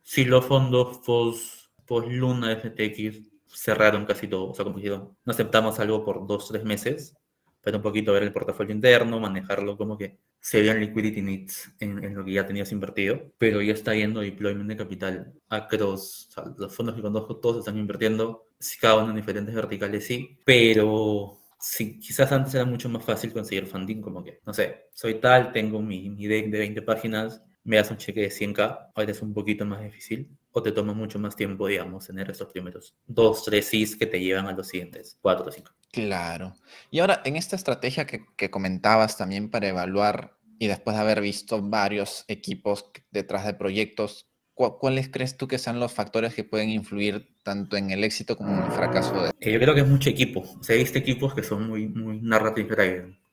Si 0.02 0.24
los 0.24 0.44
fondos 0.44 0.98
post, 1.04 1.70
post 1.84 2.08
Luna 2.08 2.56
FTX 2.56 3.20
cerraron 3.46 4.06
casi 4.06 4.28
todo, 4.28 4.50
o 4.50 4.54
sea, 4.54 4.64
como 4.64 4.76
dijeron, 4.76 5.16
no 5.24 5.32
aceptamos 5.32 5.78
algo 5.80 6.04
por 6.04 6.26
dos, 6.26 6.48
tres 6.48 6.64
meses, 6.64 7.14
pero 7.60 7.78
un 7.78 7.82
poquito 7.82 8.12
ver 8.12 8.22
el 8.22 8.32
portafolio 8.32 8.74
interno, 8.74 9.18
manejarlo 9.18 9.76
como 9.76 9.98
que 9.98 10.18
se 10.40 10.62
vean 10.62 10.78
liquidity 10.78 11.22
needs 11.22 11.72
en, 11.80 12.02
en, 12.04 12.14
lo 12.14 12.24
que 12.24 12.32
ya 12.32 12.46
tenías 12.46 12.70
invertido, 12.70 13.32
pero 13.38 13.60
ya 13.60 13.72
está 13.72 13.94
yendo 13.94 14.20
deployment 14.20 14.68
de 14.68 14.76
capital 14.76 15.34
across, 15.48 16.28
o 16.28 16.32
sea, 16.32 16.44
los 16.56 16.74
fondos 16.74 16.94
que 16.94 17.02
conozco 17.02 17.38
todos 17.38 17.58
están 17.58 17.76
invirtiendo, 17.78 18.46
si 18.60 18.78
cada 18.78 19.02
uno 19.02 19.10
en 19.10 19.16
diferentes 19.16 19.54
verticales 19.54 20.06
sí, 20.06 20.38
pero 20.44 21.40
sí, 21.58 21.98
quizás 21.98 22.30
antes 22.32 22.54
era 22.54 22.64
mucho 22.64 22.88
más 22.88 23.04
fácil 23.04 23.32
conseguir 23.32 23.66
funding, 23.66 24.00
como 24.00 24.22
que, 24.22 24.40
no 24.44 24.52
sé, 24.52 24.88
soy 24.92 25.20
tal, 25.20 25.52
tengo 25.52 25.80
mi, 25.80 26.08
mi 26.10 26.26
deck 26.26 26.50
de 26.50 26.58
20 26.58 26.82
páginas, 26.82 27.42
me 27.64 27.76
das 27.76 27.90
un 27.90 27.96
cheque 27.96 28.20
de 28.20 28.30
100k, 28.30 28.92
ahora 28.94 29.10
es 29.10 29.22
un 29.22 29.34
poquito 29.34 29.64
más 29.64 29.82
difícil, 29.82 30.28
o 30.52 30.62
te 30.62 30.72
toma 30.72 30.94
mucho 30.94 31.18
más 31.18 31.36
tiempo, 31.36 31.66
digamos, 31.66 32.06
tener 32.06 32.30
estos 32.30 32.48
primeros 32.48 32.96
dos, 33.06 33.44
tres 33.44 33.66
sís 33.66 33.96
que 33.96 34.06
te 34.06 34.20
llevan 34.20 34.46
a 34.46 34.52
los 34.52 34.68
siguientes 34.68 35.18
cuatro 35.20 35.50
cinco. 35.50 35.72
Claro. 35.92 36.54
Y 36.90 37.00
ahora, 37.00 37.22
en 37.24 37.36
esta 37.36 37.56
estrategia 37.56 38.06
que, 38.06 38.24
que 38.36 38.50
comentabas 38.50 39.16
también 39.16 39.50
para 39.50 39.68
evaluar 39.68 40.36
y 40.58 40.66
después 40.68 40.96
de 40.96 41.02
haber 41.02 41.20
visto 41.20 41.60
varios 41.60 42.24
equipos 42.28 42.90
detrás 43.10 43.44
de 43.44 43.54
proyectos, 43.54 44.28
¿cuáles 44.56 45.10
crees 45.10 45.36
tú 45.36 45.46
que 45.46 45.58
sean 45.58 45.78
los 45.78 45.92
factores 45.92 46.34
que 46.34 46.42
pueden 46.42 46.70
influir 46.70 47.28
tanto 47.42 47.76
en 47.76 47.90
el 47.90 48.02
éxito 48.04 48.36
como 48.36 48.56
en 48.56 48.64
el 48.64 48.72
fracaso? 48.72 49.22
De... 49.22 49.30
Eh, 49.40 49.52
yo 49.52 49.60
creo 49.60 49.74
que 49.74 49.82
es 49.82 49.86
mucho 49.86 50.08
equipo. 50.08 50.40
O 50.40 50.62
sea, 50.62 50.76
equipos 50.76 51.34
que 51.34 51.42
son 51.42 51.68
muy, 51.68 51.86
muy. 51.88 52.20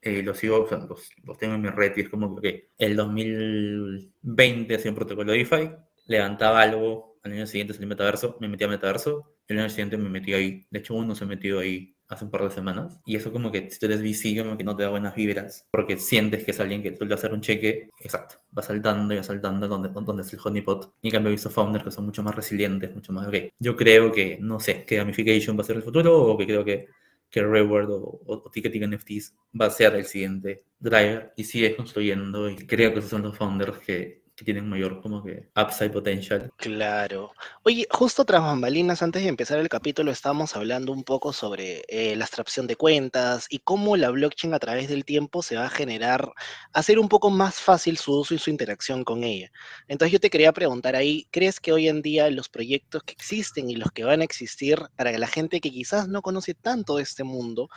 Eh, 0.01 0.22
los 0.22 0.38
sigo, 0.38 0.63
o 0.63 0.68
sea, 0.68 0.80
los, 0.80 1.10
los, 1.24 1.38
tengo 1.38 1.56
en 1.56 1.62
mi 1.62 1.70
red 1.70 1.94
y 1.96 2.01
es 2.01 2.10
como 2.10 2.36
que 2.36 2.72
el 2.77 2.98
2020 2.98 4.75
hacía 4.75 4.92
un 4.92 4.96
protocolo 4.96 5.32
de 5.32 5.38
DeFi, 5.38 5.72
levantaba 6.08 6.62
algo, 6.62 7.20
al 7.24 7.32
año 7.32 7.48
siguiente 7.48 7.74
salí 7.74 7.86
metaverso, 7.86 8.36
me 8.42 8.50
metí 8.50 8.65
a 8.65 8.68
metaverso, 8.68 9.38
el 9.48 9.60
año 9.60 9.70
siguiente 9.70 9.98
me 9.98 10.10
metí 10.10 10.34
ahí. 10.34 10.68
De 10.70 10.80
hecho, 10.80 10.96
uno 10.96 11.15
se 11.15 11.25
metió 11.25 11.60
ahí 11.60 11.96
hace 12.13 12.25
un 12.25 12.32
par 12.32 12.43
de 12.43 12.50
semanas. 12.50 13.00
Y 13.05 13.15
eso 13.15 13.32
como 13.32 13.51
que 13.51 13.70
si 13.70 13.79
tú 13.79 13.86
eres 13.88 14.01
VC, 14.01 14.41
como 14.43 14.58
que 14.58 14.63
no 14.63 14.75
te 14.75 14.84
da 14.84 14.89
buenas 14.89 15.15
vibras, 15.15 15.67
porque 15.72 15.98
sientes 15.98 16.43
que 16.43 16.51
es 16.51 16.60
alguien 16.60 16.82
que 16.82 16.96
suele 16.96 17.13
hacer 17.13 17.34
un 17.34 17.41
cheque, 17.41 17.89
exacto, 18.00 18.38
va 18.58 18.62
saltando 18.62 19.13
y 19.13 19.17
va 19.17 19.24
saltando 19.24 19.67
donde, 19.67 19.89
donde 19.89 20.24
es 20.24 20.34
el 20.34 20.39
honeypot. 20.43 20.93
Y 21.01 21.08
en 21.08 21.12
cambio 21.12 21.29
he 21.29 21.34
visto 21.34 21.50
founders 21.50 21.84
que 21.84 21.91
son 21.91 22.05
mucho 22.05 22.24
más 22.24 22.36
resilientes, 22.36 22.93
mucho 22.93 23.13
más, 23.13 23.27
ok, 23.27 23.36
yo 23.60 23.75
creo 23.75 24.12
que, 24.12 24.38
no 24.39 24.60
sé, 24.60 24.84
que 24.86 24.98
gamification 24.98 25.58
va 25.58 25.62
a 25.62 25.65
ser 25.65 25.77
el 25.77 25.84
futuro 25.84 26.22
o 26.22 26.38
que 26.38 26.46
creo 26.46 26.63
que 26.63 26.88
que 27.34 27.41
Reward 27.41 27.89
o, 27.89 28.22
o, 28.27 28.51
Ticketing 28.51 28.91
NFTs 28.91 29.34
va 29.60 29.65
a 29.65 29.72
ser 29.72 29.96
el 29.96 30.05
siguiente 30.05 30.65
driver 30.79 31.34
y 31.36 31.43
sigue 31.43 31.75
construyendo 31.75 32.48
y 32.48 32.55
creo 32.55 32.93
que 32.93 33.00
esos 33.00 33.10
son 33.10 33.24
los 33.24 33.36
founders 33.36 33.79
que, 33.79 34.23
tienen 34.43 34.69
mayor 34.69 35.01
como 35.01 35.23
que 35.23 35.50
upside 35.55 35.91
potential. 35.91 36.51
Claro. 36.57 37.31
Oye, 37.63 37.88
justo 37.89 38.25
tras 38.25 38.41
bambalinas, 38.41 39.01
antes 39.01 39.23
de 39.23 39.29
empezar 39.29 39.59
el 39.59 39.69
capítulo, 39.69 40.12
estábamos 40.12 40.55
hablando 40.55 40.91
un 40.91 41.03
poco 41.03 41.33
sobre 41.33 41.83
eh, 41.88 42.15
la 42.15 42.25
abstracción 42.25 42.67
de 42.67 42.75
cuentas 42.75 43.47
y 43.50 43.59
cómo 43.59 43.97
la 43.97 44.09
blockchain 44.09 44.53
a 44.53 44.59
través 44.59 44.89
del 44.89 45.05
tiempo 45.05 45.41
se 45.41 45.55
va 45.55 45.65
a 45.65 45.69
generar, 45.69 46.31
hacer 46.73 47.00
un 47.00 47.09
poco 47.09 47.29
más 47.29 47.55
fácil 47.55 47.97
su 47.97 48.19
uso 48.19 48.33
y 48.33 48.39
su 48.39 48.50
interacción 48.50 49.03
con 49.03 49.23
ella. 49.23 49.51
Entonces 49.88 50.12
yo 50.12 50.19
te 50.19 50.29
quería 50.29 50.51
preguntar 50.51 50.95
ahí, 50.95 51.27
¿crees 51.31 51.59
que 51.59 51.71
hoy 51.71 51.88
en 51.88 52.01
día 52.01 52.29
los 52.29 52.50
proyectos 52.50 53.03
que 53.03 53.13
existen 53.13 53.69
y 53.69 53.75
los 53.75 53.91
que 53.91 54.03
van 54.03 54.21
a 54.21 54.25
existir 54.25 54.79
para 54.95 55.12
que 55.12 55.19
la 55.19 55.27
gente 55.27 55.62
que 55.62 55.71
quizás 55.71 56.07
no 56.07 56.21
conoce 56.21 56.53
tanto 56.53 56.97
de 56.97 57.03
este 57.03 57.23
mundo, 57.23 57.69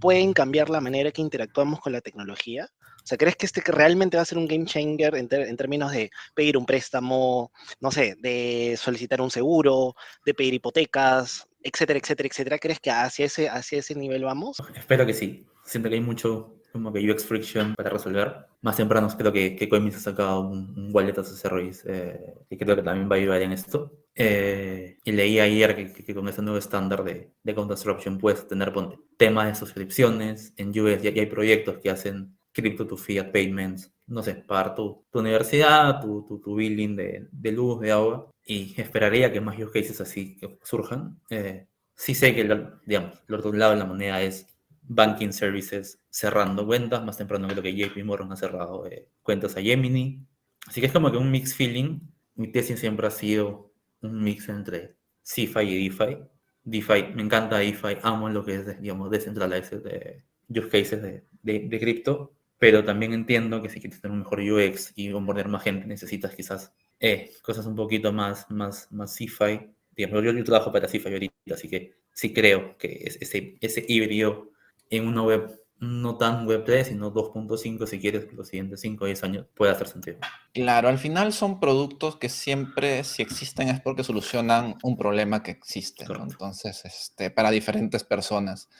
pueden 0.00 0.32
cambiar 0.32 0.70
la 0.70 0.80
manera 0.80 1.10
que 1.12 1.22
interactuamos 1.22 1.80
con 1.80 1.92
la 1.92 2.00
tecnología? 2.00 2.68
O 3.04 3.06
sea, 3.06 3.18
¿crees 3.18 3.36
que 3.36 3.44
este 3.44 3.60
realmente 3.66 4.16
va 4.16 4.22
a 4.22 4.26
ser 4.26 4.38
un 4.38 4.48
game 4.48 4.64
changer 4.64 5.14
en, 5.14 5.28
términos 5.28 5.92
de 5.92 6.10
pedir 6.34 6.56
un 6.56 6.64
préstamo, 6.64 7.52
no 7.80 7.90
sé, 7.90 8.16
de 8.18 8.78
solicitar 8.78 9.20
un 9.20 9.30
seguro, 9.30 9.94
de 10.24 10.32
pedir 10.32 10.54
hipotecas, 10.54 11.46
etcétera, 11.62 11.98
etcétera, 11.98 12.28
etcétera? 12.28 12.58
¿Crees 12.58 12.80
que 12.80 12.90
hacia 12.90 13.26
ese, 13.26 13.50
hacia 13.50 13.80
ese 13.80 13.94
nivel 13.94 14.24
vamos? 14.24 14.56
Espero 14.74 15.04
que 15.04 15.12
sí. 15.12 15.46
Siento 15.66 15.90
que 15.90 15.96
hay 15.96 16.00
mucho 16.00 16.62
como 16.72 16.92
que 16.92 17.08
UX 17.08 17.24
friction 17.26 17.74
para 17.76 17.90
resolver. 17.90 18.46
Más 18.62 18.76
temprano 18.76 19.08
creo 19.16 19.32
que, 19.32 19.54
que 19.54 19.68
Coinbase 19.68 19.98
ha 19.98 20.00
sacado 20.00 20.40
un, 20.40 20.90
wallet 20.92 21.16
as 21.18 21.30
a 21.30 21.36
service 21.36 21.84
eh, 21.86 22.34
que 22.48 22.58
creo 22.58 22.74
que 22.74 22.82
también 22.82 23.08
va 23.08 23.16
a 23.16 23.18
ayudar 23.18 23.42
en 23.42 23.52
esto. 23.52 23.92
Eh, 24.14 24.96
y 25.04 25.12
leí 25.12 25.38
ayer 25.38 25.92
que, 25.92 26.14
con 26.14 26.26
ese 26.28 26.42
nuevo 26.42 26.58
estándar 26.58 27.04
de, 27.04 27.32
de 27.42 27.52
Disruption 27.52 28.18
puedes 28.18 28.48
tener 28.48 28.72
ponte, 28.72 28.96
temas 29.16 29.46
de 29.46 29.54
suscripciones. 29.54 30.52
En 30.56 30.70
US 30.70 31.02
ya, 31.02 31.10
hay 31.10 31.26
proyectos 31.26 31.78
que 31.78 31.90
hacen 31.90 32.36
crypto 32.54 32.86
to 32.86 32.96
fiat 32.96 33.30
payments, 33.32 33.92
no 34.06 34.22
sé, 34.22 34.36
para 34.36 34.74
tu, 34.74 35.04
tu 35.10 35.18
universidad, 35.18 36.00
tu, 36.00 36.24
tu, 36.26 36.40
tu 36.40 36.54
billing 36.54 36.96
de, 36.96 37.28
de, 37.30 37.52
luz, 37.52 37.80
de 37.80 37.92
agua, 37.92 38.30
y 38.46 38.80
esperaría 38.80 39.32
que 39.32 39.40
más 39.40 39.58
use 39.58 39.72
cases 39.72 40.00
así 40.00 40.38
surjan. 40.62 41.20
Eh, 41.30 41.66
sí 41.94 42.14
sé 42.14 42.34
que, 42.34 42.44
digamos, 42.86 43.22
el 43.28 43.34
otro 43.34 43.52
lado 43.52 43.72
de 43.72 43.78
la 43.78 43.84
moneda 43.84 44.22
es 44.22 44.46
banking 44.82 45.32
services 45.32 46.00
cerrando 46.10 46.66
cuentas, 46.66 47.04
más 47.04 47.16
temprano 47.16 47.48
que 47.48 47.54
lo 47.54 47.62
que 47.62 47.74
JP 47.74 48.04
Morgan 48.04 48.32
ha 48.32 48.36
cerrado 48.36 48.86
eh, 48.86 49.08
cuentas 49.22 49.56
a 49.56 49.62
Gemini. 49.62 50.26
Así 50.66 50.80
que 50.80 50.86
es 50.86 50.92
como 50.92 51.10
que 51.10 51.18
un 51.18 51.30
mix 51.30 51.54
feeling. 51.54 52.00
Mi 52.36 52.48
tesis 52.52 52.80
siempre 52.80 53.06
ha 53.06 53.10
sido 53.10 53.72
un 54.02 54.22
mix 54.22 54.48
entre 54.48 54.96
CeFi 55.22 55.60
y 55.60 55.88
DeFi. 55.88 56.18
DeFi, 56.64 57.14
me 57.14 57.22
encanta 57.22 57.58
DeFi, 57.58 57.98
amo 58.02 58.28
lo 58.28 58.44
que 58.44 58.56
es, 58.56 58.80
digamos, 58.80 59.10
decentralized 59.10 59.82
de 59.82 60.24
use 60.48 60.68
cases 60.68 61.02
de, 61.02 61.26
de, 61.42 61.68
de 61.68 61.80
cripto, 61.80 62.34
pero 62.64 62.82
también 62.82 63.12
entiendo 63.12 63.60
que 63.60 63.68
si 63.68 63.78
quieres 63.78 64.00
tener 64.00 64.14
un 64.14 64.20
mejor 64.20 64.40
UX 64.40 64.94
y 64.96 65.12
onboardar 65.12 65.48
más 65.48 65.62
gente, 65.62 65.86
necesitas 65.86 66.34
quizás 66.34 66.72
eh, 66.98 67.30
cosas 67.42 67.66
un 67.66 67.76
poquito 67.76 68.10
más, 68.10 68.50
más, 68.50 68.90
más 68.90 69.14
CFI. 69.18 69.68
Digamos, 69.90 70.24
yo, 70.24 70.32
yo 70.32 70.42
trabajo 70.44 70.72
para 70.72 70.88
CFI 70.88 71.12
ahorita, 71.12 71.34
así 71.52 71.68
que 71.68 71.92
sí 72.10 72.32
creo 72.32 72.78
que 72.78 73.02
ese, 73.04 73.58
ese 73.60 73.84
híbrido 73.86 74.48
en 74.88 75.06
una 75.06 75.22
web 75.22 75.60
no 75.78 76.16
tan 76.16 76.46
web 76.46 76.64
3, 76.64 76.86
sino 76.86 77.12
2.5 77.12 77.86
si 77.86 78.00
quieres 78.00 78.32
los 78.32 78.48
siguientes 78.48 78.80
5 78.80 79.04
o 79.04 79.06
10 79.08 79.24
años 79.24 79.46
puede 79.54 79.72
hacer 79.72 79.88
sentido. 79.88 80.16
Claro, 80.54 80.88
al 80.88 80.98
final 80.98 81.34
son 81.34 81.60
productos 81.60 82.16
que 82.16 82.30
siempre, 82.30 83.04
si 83.04 83.20
existen, 83.20 83.68
es 83.68 83.82
porque 83.82 84.04
solucionan 84.04 84.78
un 84.82 84.96
problema 84.96 85.42
que 85.42 85.50
existe. 85.50 86.06
¿no? 86.06 86.22
Entonces, 86.22 86.82
este, 86.86 87.30
para 87.30 87.50
diferentes 87.50 88.04
personas. 88.04 88.70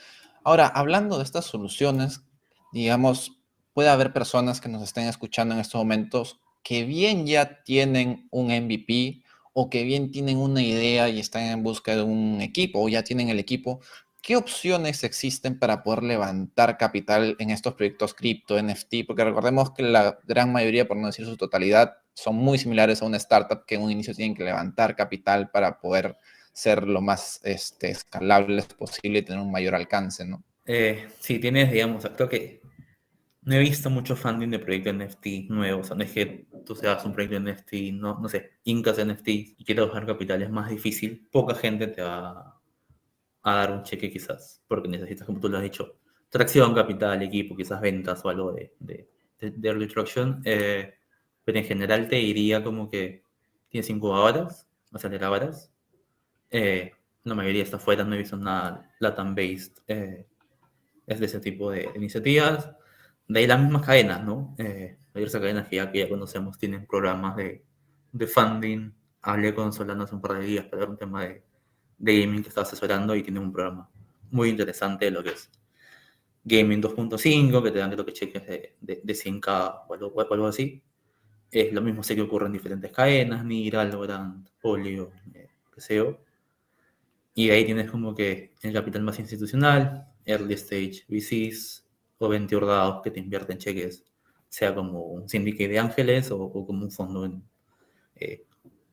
Ahora, 0.43 0.69
hablando 0.69 1.19
de 1.19 1.25
estas 1.25 1.45
soluciones, 1.45 2.23
digamos, 2.73 3.44
puede 3.75 3.90
haber 3.90 4.12
personas 4.12 4.61
que 4.61 4.71
nos 4.71 4.83
estén 4.83 5.07
escuchando 5.09 5.54
en 5.54 5.61
estos 5.61 5.78
momentos 5.78 6.40
que 6.62 6.85
bien 6.85 7.26
ya 7.26 7.62
tienen 7.62 8.26
un 8.31 8.47
MVP 8.47 9.23
o 9.52 9.69
que 9.69 9.85
bien 9.85 10.11
tienen 10.11 10.38
una 10.38 10.62
idea 10.62 11.09
y 11.09 11.21
están 11.21 11.43
en 11.43 11.62
busca 11.62 11.95
de 11.95 12.02
un 12.02 12.40
equipo 12.40 12.83
o 12.83 12.88
ya 12.88 13.04
tienen 13.04 13.28
el 13.28 13.38
equipo. 13.38 13.81
¿Qué 14.23 14.37
opciones 14.37 15.04
existen 15.04 15.59
para 15.59 15.83
poder 15.83 16.02
levantar 16.02 16.78
capital 16.78 17.37
en 17.38 17.50
estos 17.50 17.75
proyectos 17.75 18.14
cripto, 18.14 18.61
NFT? 18.61 19.07
Porque 19.07 19.23
recordemos 19.23 19.73
que 19.73 19.83
la 19.83 20.19
gran 20.25 20.50
mayoría, 20.50 20.88
por 20.88 20.97
no 20.97 21.09
decir 21.09 21.26
su 21.26 21.37
totalidad, 21.37 21.99
son 22.14 22.37
muy 22.37 22.57
similares 22.57 23.02
a 23.02 23.04
una 23.04 23.19
startup 23.19 23.66
que 23.66 23.75
en 23.75 23.83
un 23.83 23.90
inicio 23.90 24.14
tienen 24.14 24.35
que 24.35 24.45
levantar 24.45 24.97
capital 24.97 25.50
para 25.50 25.78
poder 25.78 26.16
ser 26.54 26.85
lo 26.85 27.02
más 27.02 27.40
este, 27.43 27.90
escalables 27.90 28.66
posible 28.66 29.19
y 29.19 29.23
tener 29.23 29.43
un 29.43 29.50
mayor 29.50 29.75
alcance, 29.75 30.25
¿no? 30.25 30.43
Eh, 30.64 31.09
sí, 31.21 31.38
tienes, 31.38 31.71
digamos, 31.71 32.09
creo 32.16 32.28
que 32.28 32.63
no 33.45 33.55
he 33.55 33.59
visto 33.59 33.91
mucho 33.91 34.17
funding 34.17 34.51
de 34.51 34.59
proyectos 34.59 34.95
NFT 34.95 35.51
nuevos. 35.51 35.83
O 35.83 35.89
sea, 35.89 35.97
no 35.97 36.05
es 36.05 36.13
que 36.13 36.47
tú 36.65 36.75
seas 36.75 37.05
un 37.05 37.13
proyecto 37.13 37.39
NFT, 37.41 37.93
no, 37.93 38.19
no 38.19 38.29
sé, 38.29 38.53
Incas 38.65 39.05
NFT 39.05 39.29
y 39.29 39.65
quieras 39.65 39.89
bajar 39.89 40.07
capital, 40.07 40.43
es 40.43 40.51
más 40.51 40.71
difícil. 40.71 41.29
Poca 41.31 41.55
gente 41.55 41.89
te 41.89 42.03
va 42.03 42.59
a 43.43 43.55
dar 43.55 43.73
un 43.73 43.83
cheque 43.83 44.11
quizás, 44.11 44.63
porque 44.67 44.89
necesitas, 44.89 45.27
como 45.27 45.41
tú 45.41 45.49
lo 45.49 45.59
has 45.59 45.63
dicho, 45.63 45.99
tracción, 46.31 46.75
capital, 46.75 47.23
equipo, 47.23 47.55
quizás 47.55 47.81
ventas 47.81 48.25
o 48.25 48.31
algo 48.31 48.53
de, 48.53 48.75
de, 48.79 49.11
de, 49.41 49.69
early 49.69 49.89
traction. 49.89 50.41
Eh, 50.45 50.95
pero 51.45 51.59
en 51.59 51.65
general 51.65 52.09
te 52.09 52.17
diría 52.17 52.65
como 52.65 52.89
que 52.89 53.23
tienes 53.69 53.87
cinco 53.87 54.09
horas, 54.09 54.67
aceleradoras. 54.93 55.71
Eh, 56.51 56.93
la 57.25 57.35
mayoría 57.35 57.63
está 57.63 57.79
fuera, 57.79 58.05
no 58.05 58.15
he 58.15 58.19
visto 58.19 58.37
nada 58.39 58.91
Latam-based. 59.01 59.83
Eh, 59.87 60.27
es 61.07 61.21
de 61.21 61.27
ese 61.27 61.41
tipo 61.41 61.71
de 61.71 61.91
iniciativas 61.95 62.75
de 63.28 63.40
ahí 63.40 63.47
las 63.47 63.61
mismas 63.61 63.85
cadenas, 63.85 64.25
¿no? 64.25 64.54
Eh, 64.59 64.99
diversas 65.14 65.40
cadenas 65.40 65.69
que 65.69 65.76
ya, 65.76 65.90
que 65.90 66.00
ya 66.00 66.09
conocemos 66.09 66.59
tienen 66.59 66.87
programas 66.87 67.37
de, 67.37 67.64
de 68.12 68.26
funding. 68.26 68.93
Hablé 69.23 69.54
con 69.54 69.73
Solana 69.73 70.04
hace 70.04 70.14
un 70.14 70.21
par 70.21 70.38
de 70.38 70.47
días 70.47 70.66
para 70.66 70.81
ver 70.81 70.90
un 70.90 70.99
tema 70.99 71.25
de, 71.25 71.43
de 71.99 72.21
gaming 72.21 72.43
que 72.43 72.49
está 72.49 72.62
asesorando 72.62 73.14
y 73.14 73.23
tiene 73.23 73.40
un 73.40 73.52
programa 73.52 73.88
muy 74.31 74.50
interesante 74.50 75.07
de 75.07 75.11
lo 75.12 75.23
que 75.23 75.31
es 75.31 75.50
Gaming 76.45 76.83
2.5, 76.83 77.62
que 77.62 77.71
te 77.71 77.78
dan 77.78 77.90
creo 77.90 78.04
que 78.04 78.12
cheques 78.12 78.47
de, 78.47 78.76
de, 78.81 79.00
de 79.02 79.14
100k 79.14 79.85
o 79.88 79.95
algo, 79.95 80.09
o 80.09 80.33
algo, 80.35 80.47
así. 80.47 80.83
Es 81.50 81.73
lo 81.73 81.81
mismo 81.81 82.02
sé 82.02 82.14
que 82.14 82.21
ocurre 82.21 82.47
en 82.47 82.52
diferentes 82.52 82.93
cadenas, 82.93 83.45
Nira, 83.45 83.81
Algorand, 83.81 84.47
Polio, 84.61 85.11
eh, 85.33 85.49
yo. 85.88 86.21
Y 87.33 87.49
de 87.49 87.54
ahí 87.54 87.64
tienes 87.64 87.90
como 87.90 88.14
que 88.14 88.52
el 88.61 88.73
capital 88.75 89.02
más 89.02 89.19
institucional, 89.19 90.07
early 90.26 90.54
stage 90.54 91.04
VCs, 91.09 91.84
o 92.25 92.28
20 92.28 92.57
hurgados 92.57 93.02
que 93.02 93.11
te 93.11 93.21
invierten 93.21 93.59
cheques, 93.59 94.04
sea 94.49 94.75
como 94.75 95.00
un 95.00 95.28
syndicate 95.28 95.69
de 95.69 95.78
ángeles 95.78 96.31
o, 96.31 96.50
como 96.52 96.85
un 96.85 96.90
fondo 96.90 97.31
eh, 98.16 98.45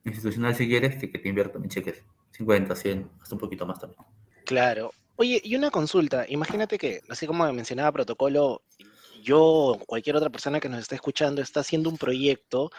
institucional, 0.04 0.54
si 0.54 0.66
quieres, 0.68 0.96
que, 0.96 1.10
que 1.10 1.18
te 1.18 1.28
inviertan 1.28 1.62
en 1.62 1.70
cheques 1.70 2.02
50, 2.32 2.74
100, 2.74 3.10
hasta 3.20 3.34
un 3.34 3.40
poquito 3.40 3.66
más 3.66 3.78
también. 3.78 4.00
Claro. 4.44 4.92
Oye, 5.16 5.40
y 5.44 5.54
una 5.54 5.70
consulta. 5.70 6.24
Imagínate 6.28 6.78
que, 6.78 7.00
así 7.08 7.26
como 7.26 7.50
mencionaba 7.52 7.92
protocolo, 7.92 8.62
yo 9.22 9.40
o 9.40 9.78
cualquier 9.78 10.16
otra 10.16 10.30
persona 10.30 10.60
que 10.60 10.68
nos 10.68 10.80
esté 10.80 10.96
escuchando 10.96 11.42
está 11.42 11.60
haciendo 11.60 11.90
un 11.90 11.98
proyecto. 11.98 12.70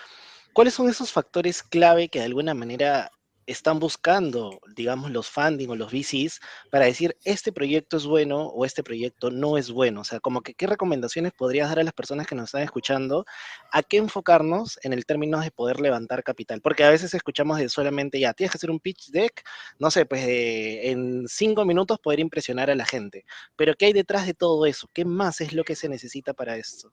¿Cuáles 0.51 0.73
son 0.73 0.89
esos 0.89 1.11
factores 1.11 1.63
clave 1.63 2.09
que 2.09 2.19
de 2.19 2.25
alguna 2.25 2.53
manera 2.53 3.11
están 3.45 3.79
buscando, 3.79 4.59
digamos, 4.75 5.11
los 5.11 5.29
funding 5.29 5.69
o 5.69 5.75
los 5.75 5.91
VCs 5.91 6.39
para 6.69 6.85
decir 6.85 7.17
este 7.23 7.51
proyecto 7.51 7.97
es 7.97 8.05
bueno 8.05 8.47
o 8.47 8.65
este 8.65 8.83
proyecto 8.83 9.31
no 9.31 9.57
es 9.57 9.71
bueno? 9.71 10.01
O 10.01 10.03
sea, 10.03 10.19
como 10.19 10.41
que 10.41 10.53
qué 10.53 10.67
recomendaciones 10.67 11.33
podrías 11.33 11.69
dar 11.69 11.79
a 11.79 11.83
las 11.83 11.93
personas 11.93 12.27
que 12.27 12.35
nos 12.35 12.45
están 12.45 12.63
escuchando 12.63 13.25
a 13.71 13.83
qué 13.83 13.97
enfocarnos 13.97 14.79
en 14.83 14.93
el 14.93 15.05
término 15.05 15.39
de 15.39 15.51
poder 15.51 15.79
levantar 15.79 16.23
capital? 16.23 16.61
Porque 16.61 16.83
a 16.83 16.89
veces 16.89 17.13
escuchamos 17.13 17.57
de 17.57 17.69
solamente 17.69 18.19
ya, 18.19 18.33
tienes 18.33 18.51
que 18.51 18.57
hacer 18.57 18.71
un 18.71 18.79
pitch 18.79 19.09
deck, 19.09 19.43
no 19.79 19.91
sé, 19.91 20.05
pues 20.05 20.23
en 20.25 21.25
cinco 21.27 21.65
minutos 21.65 21.99
poder 21.99 22.19
impresionar 22.19 22.69
a 22.69 22.75
la 22.75 22.85
gente. 22.85 23.25
Pero 23.55 23.73
¿qué 23.75 23.87
hay 23.87 23.93
detrás 23.93 24.25
de 24.25 24.33
todo 24.33 24.65
eso? 24.65 24.87
¿Qué 24.93 25.05
más 25.05 25.41
es 25.41 25.53
lo 25.53 25.63
que 25.63 25.75
se 25.75 25.89
necesita 25.89 26.33
para 26.33 26.57
esto? 26.57 26.91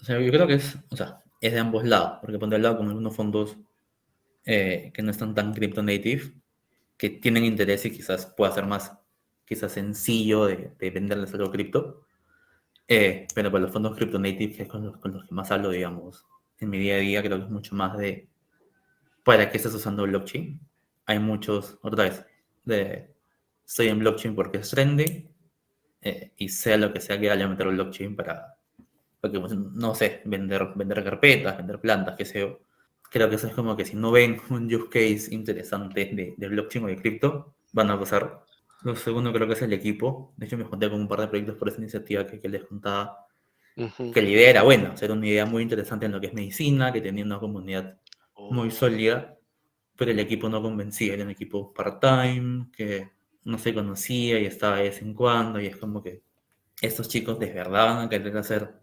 O 0.00 0.04
sea, 0.04 0.20
yo 0.20 0.30
creo 0.30 0.46
que 0.46 0.54
es, 0.54 0.76
o 0.90 0.96
sea, 0.96 1.22
es 1.40 1.52
de 1.52 1.58
ambos 1.58 1.84
lados, 1.84 2.18
porque 2.20 2.38
por 2.38 2.52
un 2.52 2.62
lado 2.62 2.78
con 2.78 2.88
algunos 2.88 3.14
fondos 3.14 3.56
eh, 4.46 4.90
que 4.94 5.02
no 5.02 5.10
están 5.10 5.34
tan 5.34 5.52
crypto 5.52 5.82
native, 5.82 6.32
que 6.96 7.10
tienen 7.10 7.44
interés 7.44 7.84
y 7.84 7.90
quizás 7.90 8.26
pueda 8.26 8.52
ser 8.52 8.66
más 8.66 8.92
quizás 9.44 9.72
sencillo 9.72 10.46
de, 10.46 10.72
de 10.78 10.90
venderles 10.90 11.32
algo 11.34 11.50
cripto. 11.50 12.06
Eh, 12.88 13.26
pero 13.34 13.50
para 13.50 13.64
los 13.64 13.72
fondos 13.72 13.96
crypto 13.96 14.18
native, 14.18 14.54
que 14.54 14.62
es 14.62 14.68
con 14.68 14.84
los, 14.84 14.96
con 14.98 15.12
los, 15.12 15.24
que 15.24 15.34
más 15.34 15.50
hablo, 15.50 15.70
digamos, 15.70 16.24
en 16.58 16.70
mi 16.70 16.78
día 16.78 16.96
a 16.96 16.98
día, 16.98 17.22
creo 17.22 17.38
que 17.38 17.44
es 17.44 17.50
mucho 17.50 17.74
más 17.74 17.96
de 17.98 18.28
para 19.24 19.50
qué 19.50 19.56
estás 19.56 19.74
usando 19.74 20.04
blockchain. 20.04 20.60
Hay 21.06 21.18
muchos, 21.18 21.78
otra 21.82 22.04
vez, 22.04 22.24
de 22.64 23.14
estoy 23.66 23.88
en 23.88 23.98
blockchain 23.98 24.34
porque 24.34 24.58
es 24.58 24.70
trendy, 24.70 25.28
eh, 26.02 26.32
y 26.36 26.48
sea 26.48 26.76
lo 26.76 26.92
que 26.92 27.00
sea 27.00 27.18
que 27.20 27.30
haya 27.30 27.48
meter 27.48 27.68
blockchain 27.68 28.14
para, 28.14 28.56
porque, 29.20 29.40
pues, 29.40 29.52
no 29.56 29.94
sé, 29.94 30.22
vender, 30.24 30.68
vender 30.76 31.02
carpetas, 31.02 31.56
vender 31.56 31.80
plantas, 31.80 32.16
qué 32.16 32.24
sé 32.24 32.40
yo. 32.40 32.60
Creo 33.10 33.28
que 33.30 33.36
eso 33.36 33.46
es 33.48 33.54
como 33.54 33.76
que 33.76 33.84
si 33.84 33.96
no 33.96 34.10
ven 34.12 34.40
un 34.50 34.66
use 34.74 34.88
case 34.88 35.34
interesante 35.34 36.10
de, 36.12 36.34
de 36.36 36.48
blockchain 36.48 36.84
o 36.84 36.88
de 36.88 36.96
cripto, 36.96 37.54
van 37.72 37.90
a 37.90 37.98
pasar. 37.98 38.44
Lo 38.82 38.94
segundo 38.96 39.32
creo 39.32 39.46
que 39.46 39.54
es 39.54 39.62
el 39.62 39.72
equipo. 39.72 40.32
De 40.36 40.46
hecho, 40.46 40.56
me 40.58 40.64
junté 40.64 40.90
con 40.90 41.00
un 41.00 41.08
par 41.08 41.20
de 41.20 41.28
proyectos 41.28 41.56
por 41.56 41.68
esa 41.68 41.78
iniciativa 41.80 42.26
que, 42.26 42.40
que 42.40 42.48
les 42.48 42.64
contaba, 42.64 43.26
que 44.10 44.22
la 44.22 44.28
idea 44.30 44.50
era 44.50 44.62
buena, 44.62 44.92
o 44.92 44.96
sea, 44.96 45.06
era 45.06 45.14
una 45.14 45.26
idea 45.26 45.46
muy 45.46 45.62
interesante 45.62 46.06
en 46.06 46.12
lo 46.12 46.20
que 46.20 46.28
es 46.28 46.34
medicina, 46.34 46.92
que 46.92 47.00
tenía 47.00 47.24
una 47.24 47.38
comunidad 47.38 48.00
muy 48.48 48.70
Oh. 48.70 48.70
sólida, 48.70 49.38
pero 49.96 50.10
el 50.12 50.18
equipo 50.20 50.48
no 50.48 50.62
convencía, 50.62 51.14
era 51.14 51.24
un 51.24 51.30
equipo 51.30 51.72
part-time, 51.74 52.70
que 52.72 53.10
no 53.44 53.58
se 53.58 53.74
conocía 53.74 54.40
y 54.40 54.46
estaba 54.46 54.78
de 54.78 54.84
vez 54.84 55.02
en 55.02 55.14
cuando, 55.14 55.60
y 55.60 55.66
es 55.66 55.76
como 55.76 56.02
que 56.02 56.22
estos 56.82 57.08
chicos 57.08 57.38
de 57.38 57.52
verdad 57.52 57.86
van 57.96 58.06
a 58.06 58.08
querer 58.10 58.36
hacer 58.38 58.74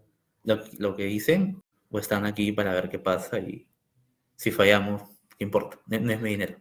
lo, 0.44 0.60
lo 0.78 0.96
que 0.96 1.04
dicen, 1.04 1.62
o 1.90 1.98
están 1.98 2.26
aquí 2.26 2.52
para 2.52 2.74
ver 2.74 2.88
qué 2.90 2.98
pasa, 2.98 3.38
y 3.40 3.66
si 4.36 4.50
fallamos, 4.50 5.02
¿qué 5.38 5.44
importa? 5.44 5.78
No, 5.86 6.12
es 6.12 6.20
mi 6.20 6.30
dinero. 6.30 6.56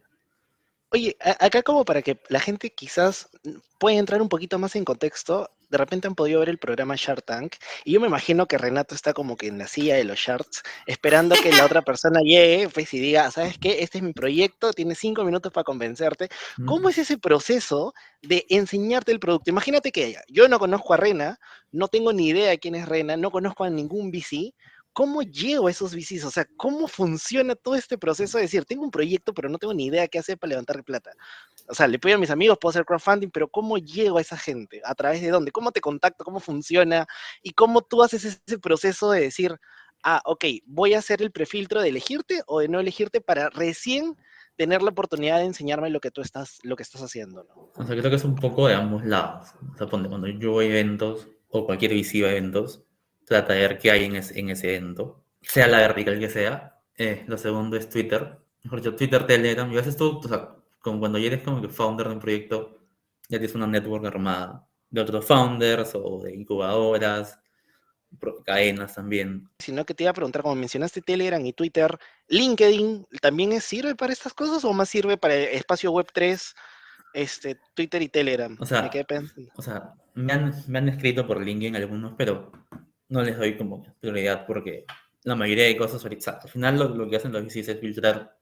Oye, 0.91 1.17
acá 1.19 1.63
como 1.63 1.85
para 1.85 2.03
que 2.03 2.19
la 2.29 2.39
gente 2.39 2.69
quizás 2.69 3.29
pueda 3.79 3.97
entrar 3.97 4.21
un 4.21 4.29
poquito 4.29 4.59
más 4.59 4.75
en 4.75 4.85
contexto, 4.85 5.49
de 5.73 5.79
repente 5.79 6.07
han 6.07 6.13
podido 6.13 6.39
ver 6.41 6.49
el 6.49 6.59
programa 6.59 6.93
Shark 6.95 7.25
Tank 7.25 7.55
y 7.83 7.93
yo 7.93 7.99
me 7.99 8.05
imagino 8.05 8.45
que 8.45 8.59
Renato 8.59 8.93
está 8.93 9.11
como 9.11 9.35
que 9.35 9.47
en 9.47 9.57
la 9.57 9.67
silla 9.67 9.95
de 9.95 10.03
los 10.03 10.19
Sharks 10.19 10.61
esperando 10.85 11.35
que 11.35 11.51
la 11.51 11.65
otra 11.65 11.81
persona 11.81 12.19
llegue 12.21 12.69
pues, 12.69 12.93
y 12.93 12.99
diga, 12.99 13.31
¿sabes 13.31 13.57
qué? 13.57 13.81
Este 13.81 13.97
es 13.97 14.03
mi 14.03 14.13
proyecto, 14.13 14.71
tienes 14.71 14.99
cinco 14.99 15.23
minutos 15.23 15.51
para 15.51 15.63
convencerte. 15.63 16.29
¿Cómo 16.67 16.89
es 16.89 16.99
ese 16.99 17.17
proceso 17.17 17.95
de 18.21 18.45
enseñarte 18.49 19.11
el 19.11 19.19
producto? 19.19 19.49
Imagínate 19.49 19.91
que 19.91 20.15
yo 20.27 20.47
no 20.47 20.59
conozco 20.59 20.93
a 20.93 20.97
Rena, 20.97 21.39
no 21.71 21.87
tengo 21.87 22.13
ni 22.13 22.27
idea 22.27 22.51
de 22.51 22.59
quién 22.59 22.75
es 22.75 22.87
Rena, 22.87 23.17
no 23.17 23.31
conozco 23.31 23.63
a 23.63 23.71
ningún 23.71 24.11
VC. 24.11 24.53
¿Cómo 24.93 25.23
llego 25.23 25.67
a 25.67 25.71
esos 25.71 25.95
VCs? 25.95 26.23
O 26.25 26.31
sea, 26.31 26.47
¿cómo 26.55 26.87
funciona 26.87 27.55
todo 27.55 27.75
este 27.75 27.97
proceso 27.97 28.37
de 28.37 28.43
decir, 28.43 28.63
tengo 28.65 28.83
un 28.83 28.91
proyecto, 28.91 29.33
pero 29.33 29.49
no 29.49 29.57
tengo 29.57 29.73
ni 29.73 29.87
idea 29.87 30.07
qué 30.07 30.19
hacer 30.19 30.37
para 30.37 30.49
levantar 30.49 30.83
plata? 30.83 31.11
O 31.67 31.73
sea, 31.73 31.87
le 31.87 31.97
pido 31.97 32.15
a 32.15 32.19
mis 32.19 32.29
amigos, 32.29 32.57
puedo 32.61 32.69
hacer 32.69 32.85
crowdfunding, 32.85 33.29
pero 33.29 33.47
¿cómo 33.47 33.77
llego 33.77 34.19
a 34.19 34.21
esa 34.21 34.37
gente? 34.37 34.81
¿A 34.85 34.93
través 34.93 35.21
de 35.21 35.29
dónde? 35.29 35.51
¿Cómo 35.51 35.71
te 35.71 35.81
contacto? 35.81 36.23
¿Cómo 36.23 36.39
funciona? 36.39 37.07
¿Y 37.41 37.51
cómo 37.51 37.81
tú 37.81 38.03
haces 38.03 38.39
ese 38.45 38.59
proceso 38.59 39.11
de 39.11 39.21
decir, 39.21 39.59
ah, 40.03 40.21
ok, 40.25 40.45
voy 40.65 40.93
a 40.93 40.99
hacer 40.99 41.21
el 41.21 41.31
prefiltro 41.31 41.81
de 41.81 41.89
elegirte 41.89 42.43
o 42.45 42.59
de 42.59 42.67
no 42.67 42.79
elegirte 42.79 43.19
para 43.19 43.49
recién 43.49 44.15
tener 44.55 44.83
la 44.83 44.91
oportunidad 44.91 45.39
de 45.39 45.45
enseñarme 45.45 45.89
lo 45.89 45.99
que 45.99 46.11
tú 46.11 46.21
estás, 46.21 46.59
lo 46.63 46.75
que 46.75 46.83
estás 46.83 47.01
haciendo, 47.01 47.43
¿no? 47.43 47.71
O 47.75 47.85
sea, 47.85 47.95
creo 47.95 48.09
que 48.09 48.17
es 48.17 48.23
un 48.23 48.35
poco 48.35 48.67
de 48.67 48.75
ambos 48.75 49.03
lados. 49.03 49.49
O 49.73 49.77
sea, 49.77 49.87
cuando 49.87 50.27
yo 50.27 50.51
voy 50.51 50.65
a 50.65 50.69
eventos, 50.69 51.27
o 51.49 51.65
cualquier 51.65 51.93
visita 51.93 52.27
a 52.27 52.31
eventos, 52.31 52.83
trata 53.25 53.53
de 53.53 53.61
ver 53.61 53.77
qué 53.77 53.91
hay 53.91 54.05
en 54.05 54.15
ese, 54.15 54.39
en 54.39 54.49
ese 54.49 54.75
evento, 54.75 55.23
sea 55.41 55.67
la 55.67 55.79
vertical 55.79 56.19
que 56.19 56.29
sea. 56.29 56.79
Eh, 56.97 57.23
lo 57.27 57.37
segundo 57.37 57.77
es 57.77 57.89
Twitter. 57.89 58.37
Mejor 58.63 58.81
dicho, 58.81 58.95
Twitter, 58.95 59.25
Telegram. 59.25 59.71
Y 59.71 59.75
a 59.75 59.79
veces 59.79 59.97
tú, 59.97 60.19
o 60.23 60.27
sea, 60.27 60.55
como 60.79 60.99
cuando 60.99 61.17
ya 61.17 61.27
eres 61.27 61.43
como 61.43 61.61
que 61.61 61.69
founder 61.69 62.07
de 62.07 62.13
un 62.13 62.19
proyecto, 62.19 62.79
ya 63.29 63.39
tienes 63.39 63.55
una 63.55 63.67
network 63.67 64.05
armada 64.05 64.67
de 64.89 65.01
otros 65.01 65.25
founders 65.25 65.93
o 65.95 66.21
de 66.23 66.35
incubadoras, 66.35 67.39
cadenas 68.45 68.95
también. 68.95 69.49
Sino 69.59 69.85
que 69.85 69.93
te 69.93 70.03
iba 70.03 70.11
a 70.11 70.13
preguntar, 70.13 70.43
como 70.43 70.55
mencionaste 70.55 71.01
Telegram 71.01 71.43
y 71.43 71.53
Twitter, 71.53 71.97
LinkedIn, 72.27 73.07
¿también 73.21 73.59
sirve 73.59 73.95
para 73.95 74.13
estas 74.13 74.33
cosas 74.33 74.63
o 74.63 74.73
más 74.73 74.89
sirve 74.89 75.17
para 75.17 75.35
el 75.35 75.55
espacio 75.55 75.91
web 75.91 76.07
3, 76.13 76.55
este, 77.13 77.59
Twitter 77.73 78.01
y 78.01 78.09
Telegram? 78.09 78.55
O 78.59 78.65
sea, 78.65 78.83
Me. 78.83 79.49
O 79.55 79.61
sea, 79.61 79.93
me 80.13 80.33
han, 80.33 80.53
me 80.67 80.77
han 80.79 80.89
escrito 80.89 81.25
por 81.25 81.41
LinkedIn 81.41 81.75
algunos, 81.75 82.13
pero 82.17 82.51
no 83.13 83.21
les 83.21 83.37
doy 83.37 83.55
como 83.55 83.83
prioridad 83.99 84.45
porque 84.47 84.85
la 85.23 85.35
mayoría 85.35 85.65
de 85.65 85.77
cosas 85.77 86.03
ahorita, 86.03 86.39
al 86.41 86.49
final 86.49 86.79
lo, 86.79 86.89
lo 86.89 87.07
que 87.07 87.17
hacen 87.17 87.31
los 87.31 87.43
VCs 87.43 87.69
es 87.69 87.79
filtrar 87.79 88.35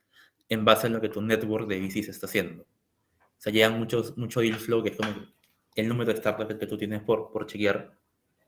en 0.47 0.63
base 0.63 0.87
a 0.87 0.89
lo 0.89 1.01
que 1.01 1.09
tu 1.09 1.21
network 1.21 1.67
de 1.67 1.79
VCs 1.81 2.07
está 2.07 2.25
haciendo. 2.25 2.63
O 2.63 3.37
sea, 3.37 3.51
llegan 3.51 3.77
muchos, 3.77 4.17
mucho 4.17 4.39
deal 4.39 4.55
flow, 4.55 4.81
que 4.81 4.89
es 4.89 4.95
como 4.95 5.09
el 5.75 5.87
número 5.89 6.13
de 6.13 6.19
startups 6.19 6.55
que 6.55 6.67
tú 6.67 6.77
tienes 6.77 7.01
por, 7.03 7.31
por 7.33 7.47
chequear 7.47 7.97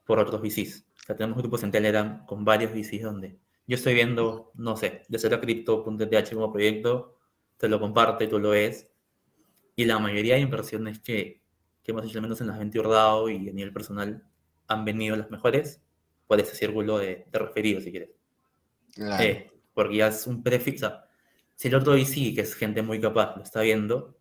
por 0.06 0.18
otros 0.18 0.42
VCs. 0.42 0.86
O 0.96 1.06
sea, 1.08 1.16
tenemos 1.18 1.38
grupos 1.38 1.62
en 1.64 1.72
Telegram 1.72 2.26
con 2.26 2.46
varios 2.46 2.72
VCs 2.72 3.02
donde 3.02 3.38
yo 3.68 3.76
estoy 3.76 3.94
viendo, 3.94 4.52
no 4.56 4.78
sé, 4.78 5.04
de 5.10 5.20
cero 5.20 5.40
cripto.th 5.42 6.34
como 6.34 6.54
proyecto, 6.54 7.18
te 7.58 7.68
lo 7.68 7.82
comparte, 7.82 8.28
tú 8.28 8.40
lo 8.40 8.52
ves, 8.52 8.90
y 9.76 9.84
la 9.84 10.00
mayoría 10.00 10.36
de 10.36 10.42
inversiones 10.42 11.00
que, 11.00 11.44
que 11.84 11.92
hemos 11.92 12.06
hecho, 12.06 12.20
al 12.20 12.24
menos 12.24 12.40
en 12.40 12.48
las 12.48 12.58
20 12.58 12.82
DAO 12.82 13.30
y 13.30 13.50
a 13.50 13.54
nivel 13.54 13.74
personal, 13.74 14.24
han 14.68 14.86
venido 14.86 15.18
las 15.18 15.30
mejores 15.30 15.84
por 16.28 16.40
ese 16.40 16.56
círculo 16.56 16.98
de, 16.98 17.26
de 17.32 17.40
referidos, 17.40 17.84
si 17.84 17.92
quieres. 17.92 18.10
Claro. 18.94 19.24
Eh, 19.24 19.52
porque 19.74 19.98
ya 19.98 20.08
es 20.08 20.28
un 20.28 20.44
prefixo. 20.44 20.94
Si 21.56 21.68
el 21.68 21.76
otro 21.76 21.94
VC, 21.94 22.34
que 22.34 22.42
es 22.42 22.56
gente 22.56 22.82
muy 22.82 23.00
capaz, 23.00 23.36
lo 23.36 23.44
está 23.44 23.62
viendo, 23.62 24.18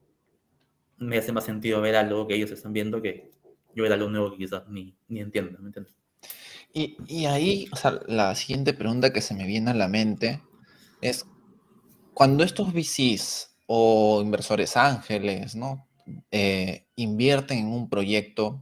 me 0.98 1.18
hace 1.18 1.32
más 1.32 1.44
sentido 1.44 1.80
ver 1.80 1.96
algo 1.96 2.26
que 2.26 2.34
ellos 2.34 2.50
están 2.50 2.72
viendo 2.72 3.02
que 3.02 3.32
yo 3.74 3.82
ver 3.82 3.92
algo 3.92 4.08
nuevo 4.08 4.30
que 4.32 4.38
quizás 4.38 4.68
ni, 4.68 4.94
ni 5.08 5.20
entiendo, 5.20 5.58
¿me 5.60 5.68
entiendes? 5.68 5.94
Y, 6.74 6.96
y 7.06 7.26
ahí, 7.26 7.68
o 7.72 7.76
sea, 7.76 8.00
la 8.06 8.34
siguiente 8.34 8.72
pregunta 8.72 9.12
que 9.12 9.20
se 9.20 9.34
me 9.34 9.46
viene 9.46 9.70
a 9.70 9.74
la 9.74 9.88
mente 9.88 10.40
es, 11.00 11.26
cuando 12.14 12.44
estos 12.44 12.72
VCs 12.72 13.56
o 13.66 14.20
inversores 14.22 14.76
ángeles, 14.76 15.54
¿no? 15.54 15.88
Eh, 16.30 16.86
invierten 16.96 17.58
en 17.58 17.68
un 17.68 17.88
proyecto, 17.88 18.60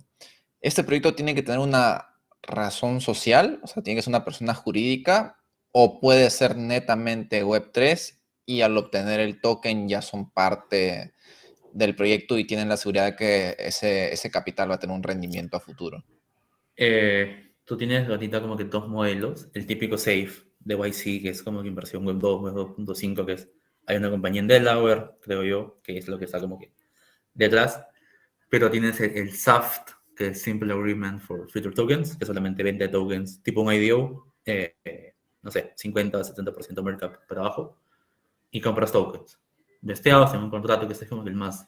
este 0.61 0.85
proyecto 0.85 1.15
tiene 1.15 1.35
que 1.35 1.43
tener 1.43 1.61
una 1.61 2.10
razón 2.43 3.01
social, 3.01 3.61
o 3.63 3.67
sea, 3.67 3.83
tiene 3.83 3.99
que 3.99 4.03
ser 4.03 4.11
una 4.11 4.25
persona 4.25 4.55
jurídica, 4.55 5.37
o 5.73 6.01
puede 6.01 6.31
ser 6.31 6.57
netamente 6.57 7.45
Web3 7.45 8.19
y 8.47 8.63
al 8.63 8.77
obtener 8.77 9.21
el 9.21 9.41
token 9.41 9.89
ya 9.89 10.03
son 10.03 10.31
parte 10.31 11.15
del 11.73 11.95
proyecto 11.95 12.39
y 12.39 12.47
tienen 12.47 12.69
la 12.69 12.77
seguridad 12.77 13.07
de 13.07 13.17
que 13.17 13.57
ese, 13.59 14.13
ese 14.13 14.31
capital 14.31 14.71
va 14.71 14.75
a 14.75 14.79
tener 14.79 14.97
un 14.97 15.03
rendimiento 15.03 15.57
a 15.57 15.61
futuro. 15.61 16.05
Eh, 16.77 17.53
tú 17.65 17.77
tienes 17.77 18.09
ahorita 18.09 18.41
como 18.41 18.57
que 18.57 18.65
dos 18.65 18.89
modelos, 18.89 19.49
el 19.55 19.67
típico 19.67 19.97
SAFE 19.97 20.43
de 20.59 20.75
YC, 20.75 21.23
que 21.23 21.29
es 21.29 21.43
como 21.43 21.63
que 21.63 21.69
inversión 21.69 22.05
web 22.05 22.17
2, 22.19 22.43
web 22.43 22.55
2.5, 22.55 23.27
que 23.27 23.33
es, 23.33 23.49
hay 23.87 23.97
una 23.97 24.11
compañía 24.11 24.41
en 24.41 24.49
Delaware, 24.49 25.13
creo 25.21 25.45
yo, 25.45 25.81
que 25.83 25.97
es 25.97 26.09
lo 26.09 26.19
que 26.19 26.25
está 26.25 26.41
como 26.41 26.59
que 26.59 26.73
detrás, 27.33 27.85
pero 28.49 28.71
tienes 28.71 29.01
el, 29.01 29.17
el 29.17 29.33
SAFT, 29.33 29.91
que 30.21 30.29
es 30.29 30.43
Simple 30.43 30.73
Agreement 30.75 31.19
for 31.23 31.51
Future 31.51 31.75
Tokens, 31.75 32.17
que 32.17 32.27
solamente 32.27 32.63
vende 32.63 32.89
tokens 32.89 33.43
tipo 33.43 33.63
un 33.63 33.73
IDO, 33.73 34.27
eh, 34.45 34.77
eh, 34.85 35.15
no 35.43 35.51
sé, 35.51 35.73
50 35.77 36.19
o 36.19 36.25
70% 36.25 36.83
markup 36.83 37.27
para 37.27 37.41
abajo, 37.41 37.79
y 38.51 38.61
compras 38.61 38.93
tokens. 38.93 39.39
Vesteados 39.83 40.35
en 40.35 40.43
un 40.43 40.51
contrato 40.51 40.87
que 40.87 40.95
es 40.95 41.05
como 41.09 41.27
el 41.27 41.35
más, 41.35 41.67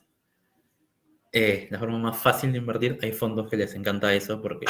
eh, 1.32 1.68
la 1.70 1.78
forma 1.78 1.98
más 1.98 2.18
fácil 2.18 2.52
de 2.52 2.58
invertir. 2.58 2.98
Hay 3.02 3.12
fondos 3.12 3.48
que 3.48 3.56
les 3.56 3.74
encanta 3.74 4.12
eso 4.14 4.40
porque 4.40 4.66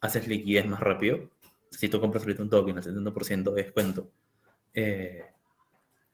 haces 0.00 0.28
liquidez 0.28 0.66
más 0.66 0.80
rápido. 0.80 1.30
Si 1.70 1.88
tú 1.88 2.00
compras 2.00 2.24
ahorita 2.24 2.42
un 2.42 2.50
token 2.50 2.78
al 2.78 2.84
70% 2.84 3.52
de 3.52 3.64
descuento 3.64 4.10
eh, 4.74 5.24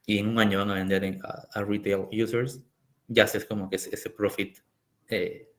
y 0.05 0.19
en 0.19 0.29
un 0.29 0.39
año 0.39 0.59
van 0.59 0.71
a 0.71 0.75
vender 0.75 1.03
en- 1.05 1.21
a, 1.25 1.47
a 1.53 1.63
retail 1.63 2.07
users, 2.11 2.61
ya 3.07 3.25
haces 3.25 3.45
como 3.45 3.69
que 3.69 3.77
ese 3.77 4.11
profit 4.11 4.59
eh, 5.09 5.52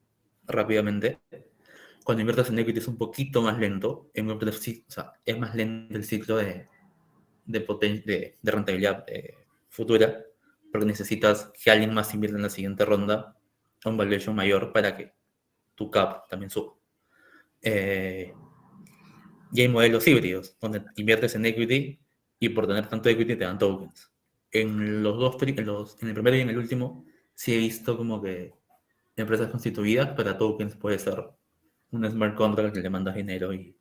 rápidamente. 0.47 1.19
Cuando 2.03 2.21
inviertes 2.21 2.49
en 2.49 2.59
equity 2.59 2.79
es 2.79 2.87
un 2.87 2.97
poquito 2.97 3.41
más 3.41 3.57
lento. 3.57 4.09
En 4.13 4.27
Web3 4.27 4.51
sí, 4.51 4.85
o 4.87 4.91
sea, 4.91 5.13
es 5.25 5.37
más 5.37 5.55
lento 5.55 5.95
el 5.95 6.03
ciclo 6.03 6.37
de, 6.37 6.67
de, 7.45 7.59
de, 7.59 8.37
de 8.41 8.51
rentabilidad 8.51 9.03
eh, 9.07 9.35
futura 9.69 10.23
porque 10.75 10.87
necesitas 10.87 11.53
que 11.63 11.71
alguien 11.71 11.93
más 11.93 12.13
invierta 12.13 12.35
en 12.35 12.43
la 12.43 12.49
siguiente 12.49 12.83
ronda 12.83 13.37
a 13.81 13.89
un 13.89 13.95
valuation 13.95 14.35
mayor 14.35 14.73
para 14.73 14.97
que 14.97 15.13
tu 15.73 15.89
cap 15.89 16.27
también 16.27 16.49
suba. 16.49 16.73
Eh, 17.61 18.33
y 19.53 19.61
hay 19.61 19.69
modelos 19.69 20.05
híbridos, 20.05 20.57
donde 20.59 20.83
inviertes 20.97 21.33
en 21.35 21.45
equity 21.45 21.97
y 22.39 22.49
por 22.49 22.67
tener 22.67 22.89
tanto 22.89 23.07
equity 23.07 23.37
te 23.37 23.45
dan 23.45 23.57
tokens. 23.57 24.11
En 24.51 25.01
los 25.01 25.17
dos, 25.17 25.41
en, 25.43 25.57
en 25.57 26.07
el 26.09 26.13
primero 26.13 26.35
y 26.35 26.41
en 26.41 26.49
el 26.49 26.57
último, 26.57 27.05
sí 27.33 27.53
he 27.53 27.57
visto 27.57 27.95
como 27.95 28.21
que 28.21 28.53
empresas 29.15 29.49
constituidas 29.49 30.09
para 30.09 30.37
tokens 30.37 30.75
puede 30.75 30.99
ser 30.99 31.23
un 31.91 32.09
smart 32.09 32.35
contract 32.35 32.73
que 32.73 32.81
le 32.81 32.89
mandas 32.89 33.15
dinero 33.15 33.53
y, 33.53 33.77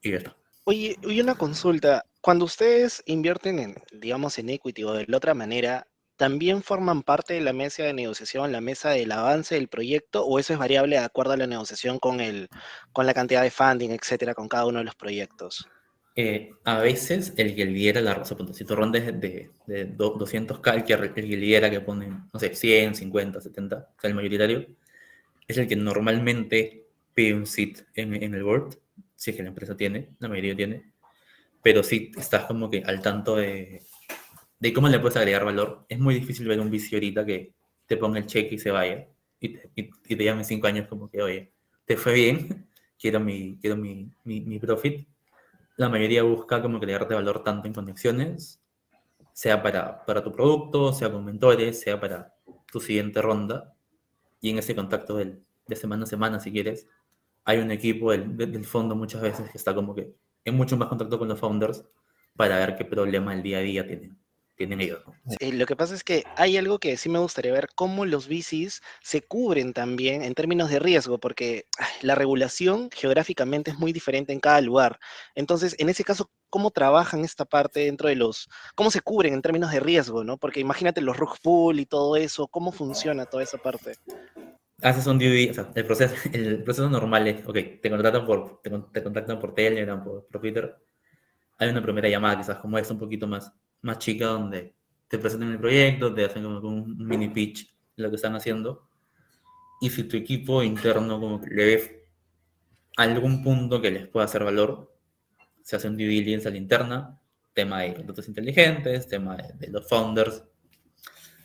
y 0.00 0.10
ya. 0.10 0.36
Oye, 0.64 0.96
y 1.02 1.20
una 1.20 1.34
consulta. 1.34 2.04
Cuando 2.20 2.44
ustedes 2.44 3.02
invierten 3.06 3.58
en, 3.58 3.74
digamos, 3.92 4.38
en 4.38 4.48
equity 4.48 4.84
o 4.84 4.92
de 4.92 5.06
la 5.08 5.16
otra 5.16 5.34
manera, 5.34 5.88
¿también 6.16 6.62
forman 6.62 7.02
parte 7.02 7.34
de 7.34 7.40
la 7.40 7.52
mesa 7.52 7.82
de 7.82 7.92
negociación, 7.92 8.52
la 8.52 8.60
mesa 8.60 8.90
del 8.90 9.10
avance 9.10 9.56
del 9.56 9.68
proyecto, 9.68 10.24
o 10.24 10.38
eso 10.38 10.52
es 10.52 10.58
variable 10.58 10.96
de 10.96 11.04
acuerdo 11.04 11.32
a 11.32 11.36
la 11.36 11.48
negociación 11.48 11.98
con 11.98 12.20
el, 12.20 12.48
con 12.92 13.06
la 13.06 13.14
cantidad 13.14 13.42
de 13.42 13.50
funding, 13.50 13.90
etcétera, 13.90 14.34
con 14.34 14.48
cada 14.48 14.66
uno 14.66 14.78
de 14.78 14.84
los 14.84 14.94
proyectos? 14.94 15.68
Eh, 16.14 16.50
a 16.64 16.78
veces 16.80 17.32
el 17.38 17.56
que 17.56 17.64
lidera 17.64 18.02
la 18.02 18.22
ponte, 18.22 18.52
si 18.52 18.64
tu 18.66 18.74
ronda 18.76 18.98
es 18.98 19.06
de, 19.18 19.50
de 19.66 19.84
do- 19.86 20.10
200k, 20.18 20.74
el 20.74 20.84
que, 20.84 20.92
el 20.92 21.14
que 21.14 21.22
lidera 21.22 21.70
que 21.70 21.80
pone, 21.80 22.08
no 22.32 22.38
sé, 22.38 22.54
100, 22.54 22.94
50, 22.94 23.40
70, 23.40 23.76
o 23.96 24.00
sea, 24.00 24.08
el 24.10 24.14
mayoritario, 24.16 24.66
es 25.48 25.58
el 25.58 25.68
que 25.68 25.76
normalmente 25.76 26.86
pide 27.14 27.34
un 27.34 27.46
sit 27.46 27.80
en, 27.94 28.14
en 28.22 28.34
el 28.34 28.44
board, 28.44 28.78
si 29.16 29.30
es 29.32 29.36
que 29.36 29.42
la 29.44 29.50
empresa 29.50 29.76
tiene, 29.76 30.10
la 30.20 30.28
mayoría 30.28 30.56
tiene, 30.56 30.92
pero 31.62 31.82
si 31.82 32.12
estás 32.18 32.44
como 32.46 32.70
que 32.70 32.82
al 32.84 33.02
tanto 33.02 33.36
de, 33.36 33.82
de 34.60 34.72
cómo 34.72 34.88
le 34.88 34.98
puedes 35.00 35.16
agregar 35.16 35.44
valor. 35.44 35.86
Es 35.88 35.98
muy 35.98 36.14
difícil 36.16 36.48
ver 36.48 36.60
un 36.60 36.70
vicio 36.70 36.96
ahorita 36.96 37.26
que 37.26 37.54
te 37.86 37.96
ponga 37.96 38.18
el 38.18 38.26
cheque 38.26 38.56
y 38.56 38.58
se 38.58 38.70
vaya 38.70 39.06
y 39.40 39.50
te, 39.54 39.70
y, 39.76 40.16
te 40.16 40.24
llame 40.24 40.44
cinco 40.44 40.66
años 40.68 40.88
como 40.88 41.10
que, 41.10 41.22
oye, 41.22 41.52
te 41.84 41.96
fue 41.96 42.14
bien, 42.14 42.68
quiero 43.00 43.20
mi, 43.20 43.58
quiero 43.60 43.76
mi, 43.76 44.10
mi, 44.24 44.40
mi 44.42 44.58
profit. 44.58 45.06
La 45.82 45.88
mayoría 45.88 46.22
busca 46.22 46.62
como 46.62 46.78
que 46.78 46.84
agregarte 46.84 47.12
valor 47.12 47.42
tanto 47.42 47.66
en 47.66 47.74
conexiones, 47.74 48.62
sea 49.32 49.60
para, 49.64 50.04
para 50.06 50.22
tu 50.22 50.30
producto, 50.30 50.92
sea 50.92 51.10
con 51.10 51.24
mentores, 51.24 51.80
sea 51.80 52.00
para 52.00 52.36
tu 52.70 52.78
siguiente 52.78 53.20
ronda. 53.20 53.74
Y 54.40 54.50
en 54.50 54.58
ese 54.58 54.76
contacto 54.76 55.16
del, 55.16 55.42
de 55.66 55.74
semana 55.74 56.04
a 56.04 56.06
semana, 56.06 56.38
si 56.38 56.52
quieres, 56.52 56.86
hay 57.44 57.58
un 57.58 57.72
equipo 57.72 58.12
del, 58.12 58.36
del 58.36 58.64
fondo 58.64 58.94
muchas 58.94 59.22
veces 59.22 59.50
que 59.50 59.58
está 59.58 59.74
como 59.74 59.92
que 59.92 60.14
en 60.44 60.54
mucho 60.54 60.76
más 60.76 60.86
contacto 60.86 61.18
con 61.18 61.26
los 61.26 61.40
founders 61.40 61.84
para 62.36 62.60
ver 62.60 62.76
qué 62.76 62.84
problema 62.84 63.34
el 63.34 63.42
día 63.42 63.58
a 63.58 63.62
día 63.62 63.84
tienen, 63.84 64.16
tienen 64.56 64.80
ellos. 64.80 65.02
Eh, 65.40 65.52
lo 65.52 65.66
que 65.66 65.76
pasa 65.76 65.94
es 65.94 66.04
que 66.04 66.24
hay 66.36 66.56
algo 66.56 66.78
que 66.78 66.96
sí 66.96 67.08
me 67.08 67.18
gustaría 67.18 67.52
ver, 67.52 67.68
cómo 67.74 68.04
los 68.04 68.28
VCs 68.28 68.82
se 69.02 69.22
cubren 69.22 69.72
también 69.72 70.22
en 70.22 70.34
términos 70.34 70.70
de 70.70 70.78
riesgo, 70.78 71.18
porque 71.18 71.66
la 72.02 72.14
regulación 72.14 72.90
geográficamente 72.92 73.70
es 73.70 73.78
muy 73.78 73.92
diferente 73.92 74.32
en 74.32 74.40
cada 74.40 74.60
lugar. 74.60 74.98
Entonces, 75.34 75.74
en 75.78 75.88
ese 75.88 76.04
caso, 76.04 76.30
¿cómo 76.50 76.70
trabajan 76.70 77.24
esta 77.24 77.44
parte 77.44 77.80
dentro 77.80 78.08
de 78.08 78.16
los, 78.16 78.48
cómo 78.74 78.90
se 78.90 79.00
cubren 79.00 79.34
en 79.34 79.42
términos 79.42 79.70
de 79.72 79.80
riesgo, 79.80 80.24
¿no? 80.24 80.36
Porque 80.36 80.60
imagínate 80.60 81.00
los 81.00 81.16
rug 81.16 81.36
pool 81.42 81.80
y 81.80 81.86
todo 81.86 82.16
eso, 82.16 82.46
¿cómo 82.48 82.72
funciona 82.72 83.26
toda 83.26 83.42
esa 83.42 83.58
parte? 83.58 83.92
haces 84.82 85.06
un 85.06 85.18
DUI, 85.18 85.50
o 85.50 85.54
sea, 85.54 85.70
el 85.74 85.86
proceso, 85.86 86.14
el 86.32 86.62
proceso 86.62 86.90
normal 86.90 87.26
es, 87.28 87.46
ok, 87.46 87.56
te 87.80 87.90
contratan 87.90 88.26
por, 88.26 88.60
te, 88.62 88.70
te 88.70 89.02
contactan 89.02 89.38
por 89.38 89.54
Telegram, 89.54 90.02
por, 90.02 90.26
por, 90.26 90.40
Twitter, 90.40 90.76
hay 91.58 91.68
una 91.68 91.82
primera 91.82 92.08
llamada 92.08 92.38
quizás 92.38 92.58
como 92.58 92.78
esta 92.78 92.92
un 92.92 92.98
poquito 92.98 93.26
más, 93.26 93.52
más 93.82 93.98
chica 93.98 94.26
donde 94.26 94.74
te 95.08 95.18
presentan 95.18 95.52
el 95.52 95.58
proyecto, 95.58 96.14
te 96.14 96.24
hacen 96.24 96.42
como 96.42 96.58
un 96.68 96.96
mini 97.06 97.28
pitch 97.28 97.72
lo 97.96 98.08
que 98.08 98.16
están 98.16 98.34
haciendo, 98.34 98.88
y 99.80 99.90
si 99.90 100.04
tu 100.04 100.16
equipo 100.16 100.62
interno 100.62 101.20
como 101.20 101.40
que 101.40 101.50
le 101.50 101.64
ve 101.64 102.06
algún 102.96 103.42
punto 103.42 103.80
que 103.80 103.90
les 103.90 104.08
pueda 104.08 104.26
hacer 104.26 104.44
valor, 104.44 104.96
se 105.62 105.76
hace 105.76 105.88
un 105.88 105.96
due 105.96 106.06
diligence 106.06 106.48
a 106.48 106.50
la 106.50 106.56
interna, 106.56 107.20
tema 107.52 107.82
de 107.82 107.94
contratos 107.94 108.28
inteligentes, 108.28 109.08
tema 109.08 109.36
de, 109.36 109.52
de 109.54 109.68
los 109.68 109.88
founders. 109.88 110.44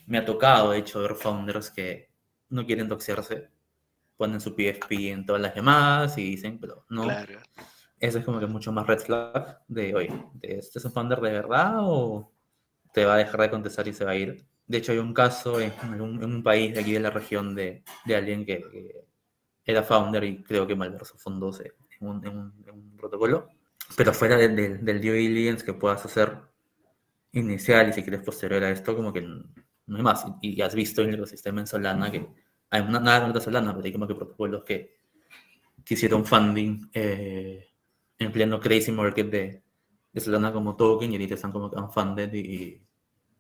Me 0.06 0.18
ha 0.18 0.26
tocado, 0.26 0.72
de 0.72 0.80
hecho, 0.80 1.02
ver 1.02 1.16
founders 1.16 1.70
que 1.70 2.10
no 2.50 2.66
quieren 2.66 2.88
doxearse, 2.88 3.50
ponen 4.16 4.42
su 4.42 4.56
PFP 4.56 5.12
en 5.12 5.26
todas 5.26 5.42
las 5.42 5.56
llamadas 5.56 6.18
y 6.18 6.24
dicen, 6.24 6.60
pero 6.60 6.86
no. 6.90 7.04
Claro. 7.04 7.40
Eso 8.00 8.20
es 8.20 8.26
como 8.26 8.40
que 8.40 8.46
mucho 8.46 8.72
más 8.72 8.86
red 8.86 9.00
flag 9.00 9.60
de, 9.68 9.96
oye, 9.96 10.10
¿este 10.42 10.80
es 10.80 10.86
un 10.86 10.92
founder 10.92 11.20
de 11.20 11.32
verdad 11.32 11.74
o 11.78 12.32
te 12.94 13.06
va 13.06 13.16
a 13.16 13.18
dejar 13.18 13.42
de 13.42 13.50
contestar 13.50 13.88
y 13.88 13.94
se 13.94 14.06
va 14.06 14.12
a 14.12 14.16
ir? 14.16 14.46
De 14.68 14.78
hecho, 14.78 14.92
hay 14.92 15.00
un 15.00 15.14
caso 15.14 15.60
en, 15.60 15.74
un, 16.00 16.24
en 16.24 16.36
un 16.36 16.44
país 16.44 16.74
de 16.74 16.82
aquí 16.82 16.94
de 16.94 17.00
la 17.00 17.10
región 17.10 17.56
de, 17.56 17.84
de 18.06 18.16
alguien 18.16 18.46
que, 18.46 18.62
que, 18.62 19.08
era 19.66 19.84
founder 19.84 20.24
y 20.24 20.44
creo 20.44 20.66
que 20.66 20.76
malversó 20.76 21.18
fondos 21.18 21.60
en 21.60 21.74
un, 22.00 22.26
en 22.26 22.38
un, 22.38 22.64
en 22.66 22.74
un 22.74 22.98
protocolo. 22.98 23.50
Pero 23.96 24.14
fuera 24.14 24.38
de, 24.38 24.50
de, 24.50 24.78
del 24.78 25.02
due 25.02 25.14
diligence 25.14 25.66
que 25.66 25.74
puedas 25.74 26.06
hacer 26.06 26.38
inicial 27.34 27.90
y 27.90 27.94
si 27.94 28.04
quieres 28.04 28.22
posterior 28.22 28.64
a 28.64 28.70
esto, 28.70 28.96
como 28.96 29.12
que 29.12 29.22
no 29.22 29.98
hay 29.98 30.04
más. 30.04 30.26
Y, 30.42 30.62
has 30.62 30.76
visto 30.76 31.02
en 31.02 31.10
el 31.10 31.16
ecosistema 31.16 31.62
en 31.62 31.68
Solana 31.68 32.12
que 32.12 32.28
hay 32.70 32.82
una, 32.82 33.00
nada 33.00 33.32
con 33.32 33.42
Solana, 33.42 33.74
pero 33.74 33.86
hay 33.86 33.92
como 33.92 34.08
que 34.08 34.16
protocolos 34.16 34.64
que, 34.64 34.98
que 35.84 35.94
hicieron 35.94 36.26
funding 36.26 36.90
eh, 36.94 37.67
en 38.20 38.32
pleno 38.32 38.60
crazy 38.60 38.92
market 38.92 39.30
de, 39.30 39.62
de, 40.12 40.22
Solana 40.22 40.52
como 40.52 40.76
token 40.76 41.12
y 41.12 41.16
ahorita 41.16 41.36
están 41.36 41.52
como 41.52 41.68
unfunded 41.68 42.34
y, 42.34 42.82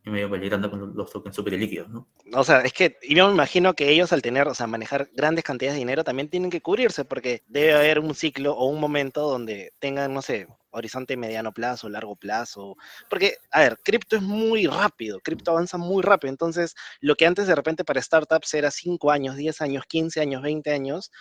y 0.08 0.10
medio 0.10 0.30
peligrando 0.30 0.70
con 0.70 0.96
los 0.96 1.12
tokens 1.12 1.36
super 1.36 1.54
líquidos, 1.54 1.90
¿no? 1.90 2.08
O 2.34 2.44
sea, 2.44 2.62
es 2.62 2.74
que 2.74 2.98
yo 3.10 3.28
me 3.28 3.34
imagino 3.34 3.74
que 3.74 3.90
ellos 3.90 4.13
al 4.13 4.22
tener, 4.22 4.48
o 4.48 4.54
sea, 4.54 4.68
manejar 4.68 5.10
grandes 5.13 5.44
cantidades 5.44 5.76
de 5.76 5.80
dinero 5.80 6.04
también 6.04 6.30
tienen 6.30 6.50
que 6.50 6.62
cubrirse 6.62 7.06
porque 7.06 7.44
debe 7.48 7.74
haber 7.74 8.00
un 8.00 8.16
ciclo 8.16 8.54
o 8.54 8.66
un 8.68 8.80
momento 8.80 9.22
donde 9.30 9.74
tengan, 9.80 10.13
no 10.13 10.22
sé, 10.22 10.48
horizonte 10.72 11.18
mediano 11.18 11.52
plazo, 11.52 11.90
largo 11.90 12.16
plazo. 12.16 12.76
Porque, 13.10 13.36
a 13.52 13.62
ver, 13.62 13.78
cripto 13.84 14.16
es 14.16 14.22
muy 14.22 14.68
rápido, 14.68 15.20
cripto 15.20 15.52
avanza 15.52 15.78
muy 15.78 16.04
rápido. 16.04 16.32
Entonces, 16.32 16.76
lo 17.02 17.16
que 17.16 17.26
antes 17.26 17.48
de 17.48 17.56
repente 17.56 17.84
para 17.84 18.02
startups 18.02 18.54
era 18.54 18.72
5 18.72 19.12
años, 19.12 19.36
10 19.36 19.62
años, 19.62 19.84
15 19.88 20.22
años, 20.22 20.42
20 20.42 20.72
años, 20.72 21.12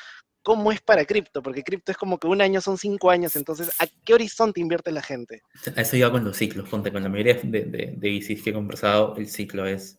¿cómo 0.47 0.71
es 0.71 0.81
para 0.81 1.05
cripto? 1.05 1.43
Porque 1.43 1.65
cripto 1.65 1.91
es 1.91 1.99
como 1.99 2.19
que 2.19 2.29
un 2.29 2.41
año 2.41 2.61
son 2.61 2.79
5 2.79 3.11
años. 3.11 3.35
Entonces, 3.35 3.69
¿a 3.81 3.87
qué 4.05 4.15
horizonte 4.15 4.61
invierte 4.61 4.93
la 4.93 5.03
gente? 5.03 5.43
Eso 5.75 5.97
iba 5.97 6.13
con 6.13 6.23
los 6.23 6.37
ciclos. 6.37 6.69
Ponte, 6.69 6.93
con 6.93 7.03
la 7.03 7.09
mayoría 7.09 7.35
de, 7.43 7.65
de, 7.65 7.97
VCs 7.97 8.45
que 8.45 8.51
he 8.51 8.53
conversado, 8.53 9.17
el 9.17 9.29
ciclo 9.29 9.67
es 9.67 9.99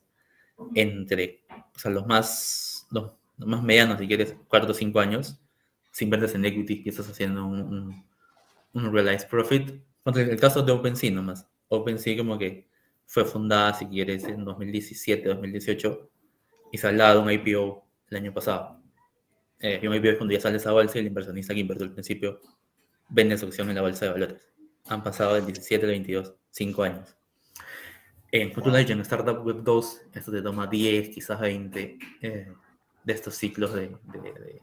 entre, 0.74 1.44
o 1.76 1.78
sea, 1.78 1.92
los 1.92 2.08
más, 2.08 2.88
los, 2.92 3.12
los 3.38 3.50
más 3.50 3.62
medianos, 3.62 4.00
si 4.00 4.08
quieres, 4.08 4.38
4 4.48 4.72
o 4.72 4.74
5 4.74 5.00
años. 5.02 5.38
Si 5.92 6.06
inviertes 6.06 6.34
en 6.36 6.46
equity, 6.46 6.82
que 6.82 6.92
estás 6.92 7.10
haciendo 7.10 7.46
un, 7.46 8.06
un 8.72 8.94
realized 8.94 9.28
profit. 9.28 9.82
El 10.06 10.40
caso 10.40 10.64
de 10.64 10.72
OpenSea 10.72 11.12
nomás. 11.12 11.46
OpenSea 11.68 12.16
como 12.16 12.38
que 12.38 12.70
fue 13.06 13.26
fundada, 13.26 13.74
si 13.74 13.86
quieres, 13.88 14.24
en 14.24 14.46
2017, 14.46 15.28
2018 15.28 16.10
y 16.72 16.78
se 16.78 16.94
de 16.94 17.18
un 17.18 17.30
IPO 17.30 17.86
el 18.10 18.18
año 18.18 18.34
pasado. 18.34 18.82
Eh, 19.60 19.88
un 19.88 19.96
IPO 19.96 20.10
es 20.10 20.18
cuando 20.18 20.34
ya 20.34 20.42
sale 20.42 20.58
esa 20.58 20.72
bolsa 20.72 20.98
y 20.98 21.02
el 21.02 21.08
inversionista 21.08 21.54
que 21.54 21.62
invirtió 21.62 21.86
al 21.86 21.94
principio 21.94 22.40
vende 23.10 23.38
su 23.38 23.46
acción 23.46 23.70
en 23.70 23.76
la 23.76 23.82
bolsa 23.82 24.06
de 24.06 24.12
valores. 24.12 24.48
Han 24.86 25.04
pasado 25.04 25.36
del 25.36 25.46
17 25.46 25.86
al 25.86 25.92
22, 25.92 26.36
5 26.52 26.84
años. 26.84 27.16
En 28.32 28.52
Future 28.52 28.84
wow. 28.84 28.92
en 28.92 29.00
Startup 29.02 29.46
Web 29.46 29.64
2, 29.64 30.02
esto 30.14 30.32
te 30.32 30.42
toma 30.42 30.68
10, 30.68 31.10
quizás 31.10 31.40
20 31.40 31.98
eh, 32.22 32.54
de 33.04 33.14
estos 33.14 33.36
ciclos 33.36 33.74
de, 33.74 33.88
de, 34.04 34.22
de, 34.22 34.62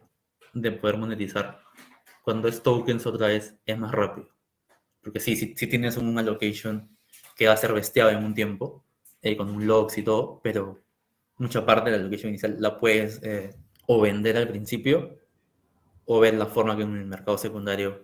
de 0.52 0.72
poder 0.72 0.98
monetizar 0.98 1.64
cuando 2.24 2.48
es 2.48 2.62
tokens 2.62 3.06
otra 3.06 3.28
vez 3.28 3.54
es 3.66 3.78
más 3.78 3.92
rápido. 3.92 4.28
Porque 5.02 5.20
sí, 5.20 5.36
si 5.36 5.66
tienes 5.66 5.98
un 5.98 6.18
allocation 6.18 6.96
que 7.36 7.46
va 7.46 7.52
a 7.52 7.58
ser 7.58 7.74
bestiado 7.74 8.10
en 8.10 8.24
un 8.24 8.34
tiempo, 8.34 8.82
eh, 9.20 9.36
con 9.36 9.50
un 9.50 9.66
logs 9.66 9.98
y 9.98 10.02
todo, 10.02 10.40
pero 10.42 10.82
mucha 11.36 11.66
parte 11.66 11.90
de 11.90 11.96
la 11.96 12.02
allocation 12.02 12.30
inicial 12.30 12.56
la 12.58 12.78
puedes 12.78 13.22
eh, 13.22 13.54
o 13.86 14.00
vender 14.00 14.36
al 14.36 14.48
principio 14.48 15.18
o 16.06 16.20
ver 16.20 16.34
la 16.34 16.46
forma 16.46 16.76
que 16.76 16.82
en 16.82 16.96
el 16.96 17.06
mercado 17.06 17.38
secundario 17.38 18.02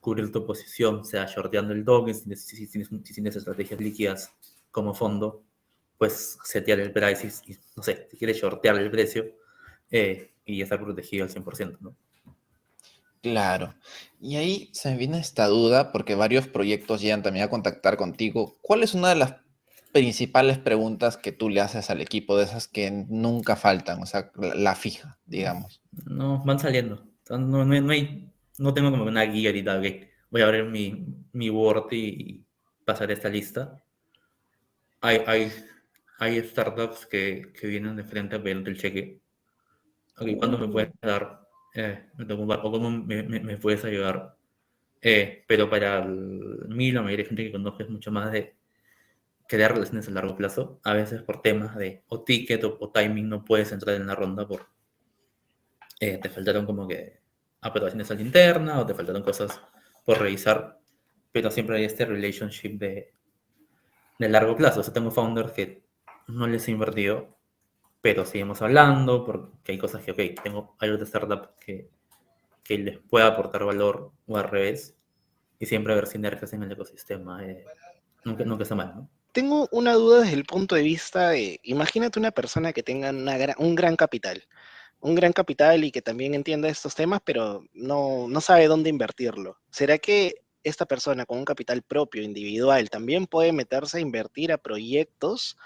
cubrir 0.00 0.30
tu 0.30 0.46
posición, 0.46 1.04
sea 1.04 1.26
shorteando 1.26 1.72
el 1.72 1.84
token, 1.84 2.14
si, 2.14 2.66
tienes, 2.66 2.88
si 3.04 3.14
tienes 3.14 3.36
estrategias 3.36 3.80
líquidas 3.80 4.32
como 4.70 4.94
fondo, 4.94 5.42
pues 5.98 6.38
setear 6.44 6.80
el 6.80 6.92
price 6.92 7.26
y, 7.46 7.56
no 7.76 7.82
sé, 7.82 8.06
si 8.10 8.16
quieres 8.16 8.36
shortear 8.38 8.76
el 8.76 8.90
precio 8.90 9.26
eh, 9.90 10.32
y 10.44 10.62
estar 10.62 10.80
protegido 10.80 11.24
al 11.24 11.30
100%, 11.30 11.78
¿no? 11.80 11.96
Claro. 13.20 13.74
Y 14.20 14.36
ahí 14.36 14.70
se 14.72 14.90
me 14.90 14.96
viene 14.96 15.18
esta 15.18 15.48
duda 15.48 15.90
porque 15.90 16.14
varios 16.14 16.46
proyectos 16.46 17.00
llegan 17.00 17.22
también 17.22 17.44
a 17.44 17.50
contactar 17.50 17.96
contigo. 17.96 18.56
¿Cuál 18.62 18.84
es 18.84 18.94
una 18.94 19.08
de 19.08 19.16
las 19.16 19.34
principales 19.92 20.58
preguntas 20.58 21.16
que 21.16 21.32
tú 21.32 21.48
le 21.48 21.60
haces 21.60 21.90
al 21.90 22.00
equipo, 22.00 22.36
de 22.36 22.44
esas 22.44 22.68
que 22.68 22.90
nunca 22.90 23.56
faltan, 23.56 24.02
o 24.02 24.06
sea, 24.06 24.30
la, 24.36 24.54
la 24.54 24.74
fija, 24.74 25.18
digamos? 25.26 25.82
No, 26.06 26.42
van 26.44 26.58
saliendo. 26.58 27.04
No, 27.30 27.38
no, 27.38 27.64
no, 27.64 27.92
hay, 27.92 28.30
no 28.58 28.74
tengo 28.74 28.90
como 28.90 29.04
una 29.04 29.22
guía 29.22 29.50
ahorita, 29.50 29.78
okay. 29.78 30.08
voy 30.30 30.42
a 30.42 30.46
abrir 30.46 30.64
mi, 30.64 31.06
mi 31.32 31.50
Word 31.50 31.92
y 31.92 32.44
pasar 32.84 33.10
esta 33.10 33.28
lista. 33.28 33.82
Hay, 35.00 35.22
hay, 35.26 35.52
hay 36.18 36.40
startups 36.40 37.06
que, 37.06 37.52
que 37.58 37.66
vienen 37.66 37.96
de 37.96 38.04
frente 38.04 38.36
a 38.36 38.42
pedirte 38.42 38.70
el 38.70 38.78
cheque. 38.78 39.20
Okay, 40.16 40.36
¿Cuándo 40.36 40.58
me 40.58 40.68
puedes 40.68 40.90
dar 41.00 41.48
eh, 41.74 42.08
me 42.16 42.24
tomo 42.24 42.42
un 42.42 42.48
barco, 42.48 42.70
¿cómo 42.70 42.90
me, 42.90 43.22
me, 43.22 43.40
me 43.40 43.56
puedes 43.56 43.84
ayudar? 43.84 44.36
Eh, 45.00 45.44
pero 45.46 45.70
para 45.70 46.02
el, 46.02 46.66
mí, 46.68 46.90
la 46.90 47.02
mayoría 47.02 47.24
de 47.24 47.28
gente 47.28 47.44
que 47.44 47.52
conozco 47.52 47.82
es 47.82 47.90
mucho 47.90 48.10
más 48.10 48.32
de 48.32 48.56
crear 49.48 49.72
relaciones 49.72 50.06
a 50.06 50.12
largo 50.12 50.36
plazo. 50.36 50.80
A 50.84 50.94
veces 50.94 51.22
por 51.22 51.42
temas 51.42 51.76
de 51.76 52.04
o 52.08 52.22
ticket 52.22 52.62
o, 52.64 52.76
o 52.78 52.90
timing 52.90 53.28
no 53.28 53.44
puedes 53.44 53.72
entrar 53.72 53.96
en 53.96 54.06
la 54.06 54.14
ronda 54.14 54.46
por 54.46 54.68
eh, 56.00 56.18
te 56.18 56.28
faltaron 56.28 56.64
como 56.64 56.86
que 56.86 57.20
aprobaciones 57.60 58.08
a 58.12 58.14
la 58.14 58.20
interna 58.22 58.78
o 58.78 58.86
te 58.86 58.94
faltaron 58.94 59.24
cosas 59.24 59.60
por 60.04 60.20
revisar, 60.20 60.78
pero 61.32 61.50
siempre 61.50 61.78
hay 61.78 61.84
este 61.84 62.04
relationship 62.04 62.78
de, 62.78 63.12
de 64.20 64.28
largo 64.28 64.54
plazo. 64.54 64.80
O 64.80 64.82
sea, 64.84 64.94
tengo 64.94 65.10
founders 65.10 65.50
que 65.52 65.82
no 66.28 66.46
les 66.46 66.68
he 66.68 66.70
invertido 66.70 67.38
pero 68.00 68.24
seguimos 68.24 68.62
hablando 68.62 69.24
porque 69.24 69.72
hay 69.72 69.78
cosas 69.78 70.02
que, 70.04 70.12
ok, 70.12 70.42
tengo, 70.42 70.76
hay 70.78 70.90
otra 70.90 71.04
startup 71.04 71.54
que, 71.58 71.90
que 72.62 72.78
les 72.78 72.98
pueda 72.98 73.26
aportar 73.26 73.64
valor 73.64 74.12
o 74.26 74.36
al 74.36 74.44
revés 74.44 74.96
y 75.58 75.66
siempre 75.66 75.92
haber 75.92 76.06
sinergias 76.06 76.52
en 76.52 76.62
el 76.62 76.72
ecosistema. 76.72 77.44
Eh, 77.44 77.64
nunca, 78.24 78.44
nunca 78.44 78.62
está 78.62 78.74
mal, 78.74 78.94
¿no? 78.94 79.10
Tengo 79.38 79.68
una 79.70 79.92
duda 79.92 80.22
desde 80.22 80.34
el 80.34 80.44
punto 80.44 80.74
de 80.74 80.82
vista 80.82 81.28
de, 81.28 81.60
imagínate 81.62 82.18
una 82.18 82.32
persona 82.32 82.72
que 82.72 82.82
tenga 82.82 83.12
un 83.56 83.74
gran 83.76 83.94
capital, 83.94 84.42
un 84.98 85.14
gran 85.14 85.32
capital 85.32 85.84
y 85.84 85.92
que 85.92 86.02
también 86.02 86.34
entienda 86.34 86.68
estos 86.68 86.96
temas, 86.96 87.20
pero 87.24 87.64
no, 87.72 88.28
sabe 88.40 88.66
dónde 88.66 88.90
invertirlo. 88.90 89.56
¿Será 89.70 89.98
que 89.98 90.42
esta 90.64 90.86
persona 90.86 91.24
con 91.24 91.38
un 91.38 91.44
capital 91.44 91.82
propio, 91.82 92.24
individual, 92.24 92.90
también 92.90 93.28
puede 93.28 93.52
meterse 93.52 93.98
a 93.98 94.00
invertir 94.00 94.50
a 94.50 94.58
proyectos? 94.58 95.56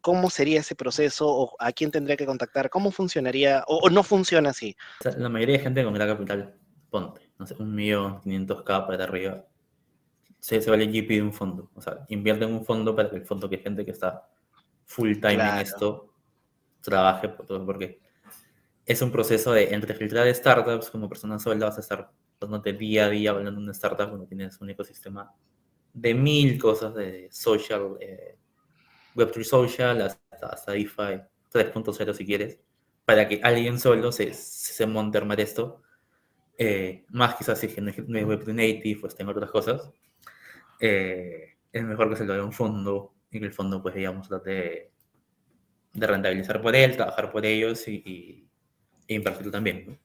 ¿Cómo 0.00 0.28
sería 0.28 0.58
ese 0.58 0.74
proceso? 0.74 1.28
¿O 1.28 1.56
a 1.60 1.70
quién 1.70 1.92
tendría 1.92 2.16
que 2.16 2.26
contactar? 2.26 2.70
¿Cómo 2.70 2.90
funcionaría? 2.90 3.62
¿O, 3.68 3.88
no 3.88 4.02
funciona 4.02 4.50
así? 4.50 4.74
la 5.16 5.28
mayoría 5.28 5.58
de 5.58 5.62
gente 5.62 5.84
con 5.84 5.94
gran 5.94 6.08
capital, 6.08 6.56
ponte, 6.90 7.30
no 7.38 7.46
sé, 7.46 7.54
un 7.56 7.72
millón, 7.72 8.20
500k 8.22 8.64
para 8.88 9.04
arriba, 9.04 9.44
se, 10.40 10.60
se 10.60 10.70
vale 10.70 10.86
GP 10.86 11.08
de 11.08 11.22
un 11.22 11.32
fondo. 11.32 11.70
O 11.74 11.80
sea, 11.80 12.04
invierte 12.08 12.44
en 12.44 12.52
un 12.52 12.64
fondo 12.64 12.96
para 12.96 13.10
que 13.10 13.16
el 13.16 13.26
fondo, 13.26 13.48
que 13.48 13.58
gente 13.58 13.84
que 13.84 13.92
está 13.92 14.26
full 14.86 15.12
time 15.20 15.34
en 15.34 15.58
esto, 15.58 16.12
trabaje 16.80 17.28
por 17.28 17.46
todo, 17.46 17.64
porque 17.64 18.00
es 18.86 19.00
un 19.02 19.12
proceso 19.12 19.52
de 19.52 19.72
entre 19.72 19.94
filtrar 19.94 20.34
startups 20.34 20.90
como 20.90 21.08
persona 21.08 21.38
sola, 21.38 21.66
vas 21.66 21.76
a 21.76 21.80
estar 21.80 22.10
pasándote 22.38 22.72
día 22.72 23.06
a 23.06 23.10
día 23.10 23.30
hablando 23.30 23.60
de 23.60 23.64
una 23.64 23.72
startup 23.72 24.08
cuando 24.08 24.26
tienes 24.26 24.60
un 24.60 24.70
ecosistema 24.70 25.32
de 25.92 26.14
mil 26.14 26.58
cosas, 26.58 26.94
de 26.94 27.28
social, 27.30 27.96
eh, 28.00 28.36
Web3 29.14 29.44
Social, 29.44 30.02
hasta, 30.02 30.46
hasta 30.46 30.72
DeFi 30.72 31.20
3.0 31.52 32.14
si 32.14 32.24
quieres, 32.24 32.58
para 33.04 33.28
que 33.28 33.40
alguien 33.42 33.78
solo 33.78 34.10
se, 34.10 34.32
se 34.32 34.86
monte 34.86 35.18
a 35.18 35.20
armar 35.20 35.40
esto. 35.40 35.82
Eh, 36.56 37.04
más 37.10 37.36
quizás 37.36 37.58
si 37.58 37.66
es 37.66 37.74
que 37.74 37.80
no 37.80 37.90
es 37.90 37.96
Web3 37.98 38.54
Native 38.54 39.00
o 39.02 39.06
está 39.06 39.22
en 39.22 39.28
otras 39.28 39.50
cosas, 39.50 39.90
eh, 40.80 41.56
es 41.72 41.84
mejor 41.84 42.10
que 42.10 42.16
se 42.16 42.24
lo 42.24 42.34
dé 42.34 42.42
un 42.42 42.52
fondo 42.52 43.14
y 43.30 43.38
que 43.38 43.46
el 43.46 43.52
fondo, 43.52 43.82
pues, 43.82 43.94
digamos, 43.94 44.28
trate 44.28 44.92
de, 45.92 46.06
rentabilizar 46.06 46.60
por 46.60 46.74
él, 46.74 46.96
trabajar 46.96 47.30
por 47.30 47.44
ellos 47.46 47.86
y 47.86 48.48
e 49.06 49.14
invertirlo 49.14 49.50
también. 49.50 49.98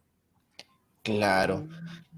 Claro. 1.04 1.68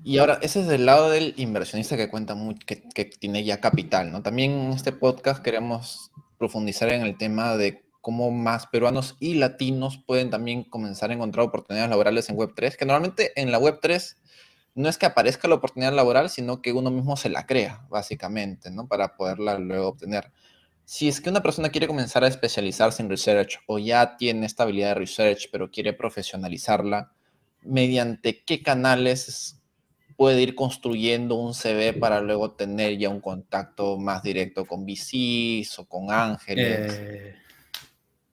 Y 0.03 0.19
ahora, 0.19 0.39
ese 0.41 0.61
es 0.61 0.67
del 0.67 0.85
lado 0.85 1.09
del 1.09 1.33
inversionista 1.37 1.97
que 1.97 2.09
cuenta 2.09 2.33
mucho, 2.33 2.65
que, 2.65 2.81
que, 2.81 3.05
tiene 3.05 3.43
ya 3.43 3.59
capital, 3.59 4.11
¿no? 4.11 4.23
También 4.23 4.51
en 4.51 4.71
este 4.71 4.93
podcast 4.93 5.43
queremos 5.43 6.11
profundizar 6.37 6.91
en 6.93 7.01
el 7.01 7.17
tema 7.17 7.57
de 7.57 7.83
cómo 7.99 8.31
más 8.31 8.67
peruanos 8.67 9.17
y 9.19 9.33
latinos 9.33 9.97
pueden 9.97 10.29
también 10.29 10.63
comenzar 10.63 11.09
a 11.09 11.13
encontrar 11.13 11.45
oportunidades 11.45 11.89
laborales 11.89 12.29
en 12.29 12.37
Web3, 12.37 12.77
que 12.77 12.85
normalmente 12.85 13.33
en 13.35 13.51
la 13.51 13.59
Web3 13.59 14.15
no 14.77 14.87
es 14.87 14.97
que 14.97 15.05
aparezca 15.05 15.47
la 15.47 15.55
oportunidad 15.55 15.93
laboral, 15.93 16.29
sino 16.29 16.61
que 16.61 16.71
uno 16.71 16.89
mismo 16.89 17.17
se 17.17 17.29
la 17.29 17.45
crea, 17.45 17.85
básicamente, 17.89 18.71
¿no? 18.71 18.87
Para 18.87 19.17
poderla 19.17 19.59
luego 19.59 19.89
obtener 19.89 20.31
si 20.87 21.09
es 21.09 21.19
que 21.19 21.29
una 21.29 21.41
persona 21.41 21.67
quiere 21.67 21.85
comenzar 21.85 22.23
a 22.23 22.29
especializarse 22.29 23.03
en 23.03 23.09
research 23.09 23.59
o 23.65 23.77
ya 23.77 24.15
tiene 24.15 24.45
esta 24.45 24.63
habilidad 24.63 24.93
de 24.93 25.01
research, 25.01 25.49
pero 25.51 25.69
quiere 25.69 25.91
profesionalizarla, 25.91 27.11
¿mediante 27.61 28.41
qué 28.45 28.63
canales 28.63 29.61
puede 30.15 30.41
ir 30.41 30.55
construyendo 30.55 31.35
un 31.35 31.53
CV 31.53 31.91
para 31.91 32.21
luego 32.21 32.51
tener 32.51 32.97
ya 32.97 33.09
un 33.09 33.19
contacto 33.19 33.97
más 33.97 34.23
directo 34.23 34.63
con 34.63 34.85
VCs 34.85 35.77
o 35.79 35.89
con 35.89 36.09
ángeles? 36.09 36.93
Eh, 36.97 37.35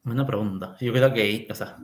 buena 0.04 0.24
pregunta. 0.24 0.76
Yo 0.80 0.92
creo 0.92 1.12
que, 1.12 1.48
o 1.50 1.54
sea, 1.56 1.76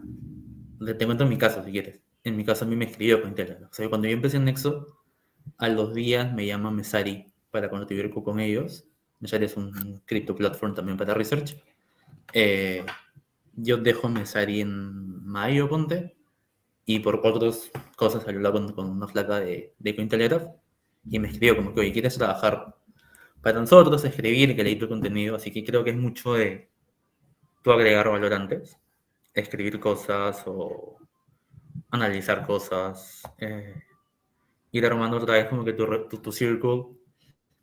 te 0.97 1.05
cuento 1.05 1.25
en 1.25 1.31
mi 1.31 1.37
caso, 1.37 1.65
si 1.65 1.73
quieres. 1.73 1.99
En 2.25 2.37
mi 2.37 2.45
caso 2.45 2.65
a 2.65 2.69
mí 2.69 2.77
me 2.77 2.87
escribió 2.87 3.27
Intel. 3.27 3.67
O 3.71 3.75
sea, 3.75 3.89
cuando 3.89 4.09
yo 4.09 4.15
empecé 4.15 4.37
en 4.37 4.45
Nexo, 4.45 4.99
a 5.59 5.69
los 5.69 5.95
días 5.95 6.33
me 6.33 6.47
llama 6.47 6.71
Mesari 6.71 7.33
para 7.51 7.69
contribuir 7.71 8.11
con 8.11 8.39
ellos 8.41 8.85
Mesari 9.21 9.45
es 9.45 9.57
un 9.57 10.03
crypto 10.07 10.35
platform 10.35 10.75
también 10.75 10.97
para 10.97 11.15
research. 11.15 11.57
Eh, 12.33 12.85
yo 13.55 13.77
dejo 13.77 14.09
Mesari 14.09 14.63
en 14.63 15.25
mayo, 15.25 15.69
ponte, 15.69 16.17
y 16.87 17.01
por 17.01 17.21
otras 17.25 17.71
cosas 17.97 18.25
salió 18.25 18.51
con, 18.51 18.73
con 18.73 18.87
una 18.91 19.07
flaca 19.07 19.41
de, 19.41 19.75
de 19.79 19.97
Cointelegraph 19.97 20.45
y 21.09 21.19
me 21.19 21.29
escribió 21.29 21.57
como 21.57 21.75
que, 21.75 21.81
oye, 21.81 21.93
¿quieres 21.93 22.17
trabajar 22.17 22.75
para 23.43 23.61
nosotros, 23.61 24.05
escribir, 24.05 24.57
que 24.57 24.65
leí 24.65 24.77
tu 24.77 24.89
contenido? 24.89 25.37
Así 25.37 25.53
que 25.53 25.65
creo 25.65 25.85
que 25.85 25.91
es 25.91 25.97
mucho 25.97 26.35
de 26.35 26.71
tú 27.63 27.73
agregar 27.73 28.09
valor 28.09 28.33
antes, 28.33 28.79
escribir 29.35 29.79
cosas 29.81 30.43
o 30.47 30.99
analizar 31.91 32.47
cosas, 32.47 33.23
eh, 33.39 33.83
ir 34.73 34.87
armando 34.87 35.17
otra 35.17 35.35
vez 35.35 35.47
como 35.49 35.65
que 35.65 35.73
tu, 35.73 35.87
tu, 36.09 36.19
tu 36.19 36.33
círculo 36.33 37.01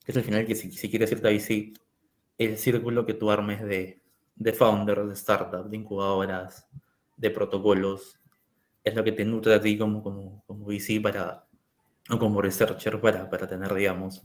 es 0.08 0.16
al 0.16 0.24
final 0.24 0.46
que 0.46 0.56
si, 0.56 0.72
si 0.72 0.90
quieres 0.90 1.12
irte 1.12 1.28
ahí, 1.28 1.40
sí, 1.40 1.74
el 2.38 2.58
círculo 2.58 3.06
que 3.06 3.14
tú 3.14 3.30
armes 3.30 3.62
de, 3.62 4.02
de 4.36 4.54
founders, 4.54 5.08
de 5.10 5.16
startups, 5.16 5.70
de 5.70 5.78
incubadoras, 5.78 6.66
de 7.18 7.30
protocolos, 7.30 8.18
es 8.84 8.96
lo 8.96 9.04
que 9.04 9.12
te 9.12 9.26
nutre 9.26 9.54
a 9.54 9.62
ti 9.62 9.78
como, 9.78 10.02
como, 10.02 10.44
como 10.48 10.66
VC 10.66 11.02
para, 11.02 11.46
o 12.10 12.18
como 12.18 12.42
researcher 12.42 13.02
para, 13.02 13.30
para 13.30 13.48
tener, 13.48 13.74
digamos, 13.74 14.24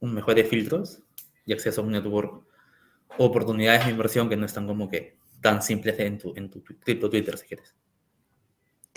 un 0.00 0.12
mejores 0.12 0.46
filtros 0.46 1.02
y 1.46 1.54
acceso 1.54 1.80
a 1.80 1.84
un 1.84 1.92
network, 1.92 2.44
oportunidades 3.16 3.86
de 3.86 3.92
inversión 3.92 4.28
que 4.28 4.36
no 4.36 4.44
están 4.44 4.66
como 4.66 4.90
que 4.90 5.16
tan 5.40 5.62
simples 5.62 5.98
en 6.00 6.18
tu, 6.18 6.34
en 6.36 6.50
tu 6.50 6.60
Twitter, 6.60 7.38
si 7.38 7.46
quieres. 7.46 7.74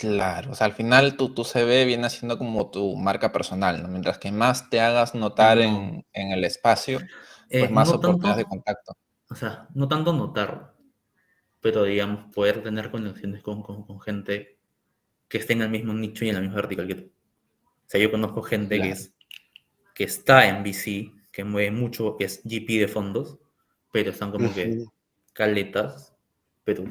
Claro, 0.00 0.52
o 0.52 0.54
sea, 0.54 0.66
al 0.66 0.72
final 0.72 1.14
tu, 1.18 1.34
tu 1.34 1.44
CV 1.44 1.84
viene 1.84 2.08
siendo 2.08 2.38
como 2.38 2.70
tu 2.70 2.96
marca 2.96 3.32
personal, 3.32 3.82
¿no? 3.82 3.88
Mientras 3.88 4.16
que 4.16 4.32
más 4.32 4.70
te 4.70 4.80
hagas 4.80 5.14
notar 5.14 5.58
en, 5.58 6.06
el 6.14 6.42
espacio, 6.42 7.00
pues 7.50 7.64
eh, 7.64 7.68
más 7.68 7.90
oportunidades 7.90 8.38
de 8.38 8.44
contacto. 8.46 8.96
O 9.28 9.34
sea, 9.34 9.68
no 9.74 9.88
tanto 9.88 10.14
notar, 10.14 10.72
pero 11.60 11.84
digamos, 11.84 12.32
poder 12.32 12.62
tener 12.62 12.90
conexiones 12.90 13.42
con, 13.42 13.62
gente 14.00 14.58
que 15.28 15.36
esté 15.36 15.52
en 15.52 15.60
el 15.60 15.68
mismo 15.68 15.92
nicho 15.92 16.24
y 16.24 16.30
en 16.30 16.36
la 16.36 16.40
misma 16.40 16.56
vertical 16.56 16.86
que 16.86 16.94
tú. 16.94 17.04
O 17.04 17.84
sea, 17.86 18.00
yo 18.00 18.10
conozco 18.10 18.40
gente 18.40 18.80
que, 18.80 18.88
es, 18.88 19.12
que 19.94 20.04
está 20.04 20.48
en 20.48 20.62
VC, 20.62 21.12
que 21.30 21.44
mueve 21.44 21.72
mucho, 21.72 22.16
que 22.16 22.24
es 22.24 22.40
GP 22.42 22.78
de 22.78 22.88
fondos, 22.88 23.38
pero 23.92 24.12
están 24.12 24.30
como 24.30 24.50
que 24.54 24.82
caletas, 25.34 26.16
pero 26.74 26.84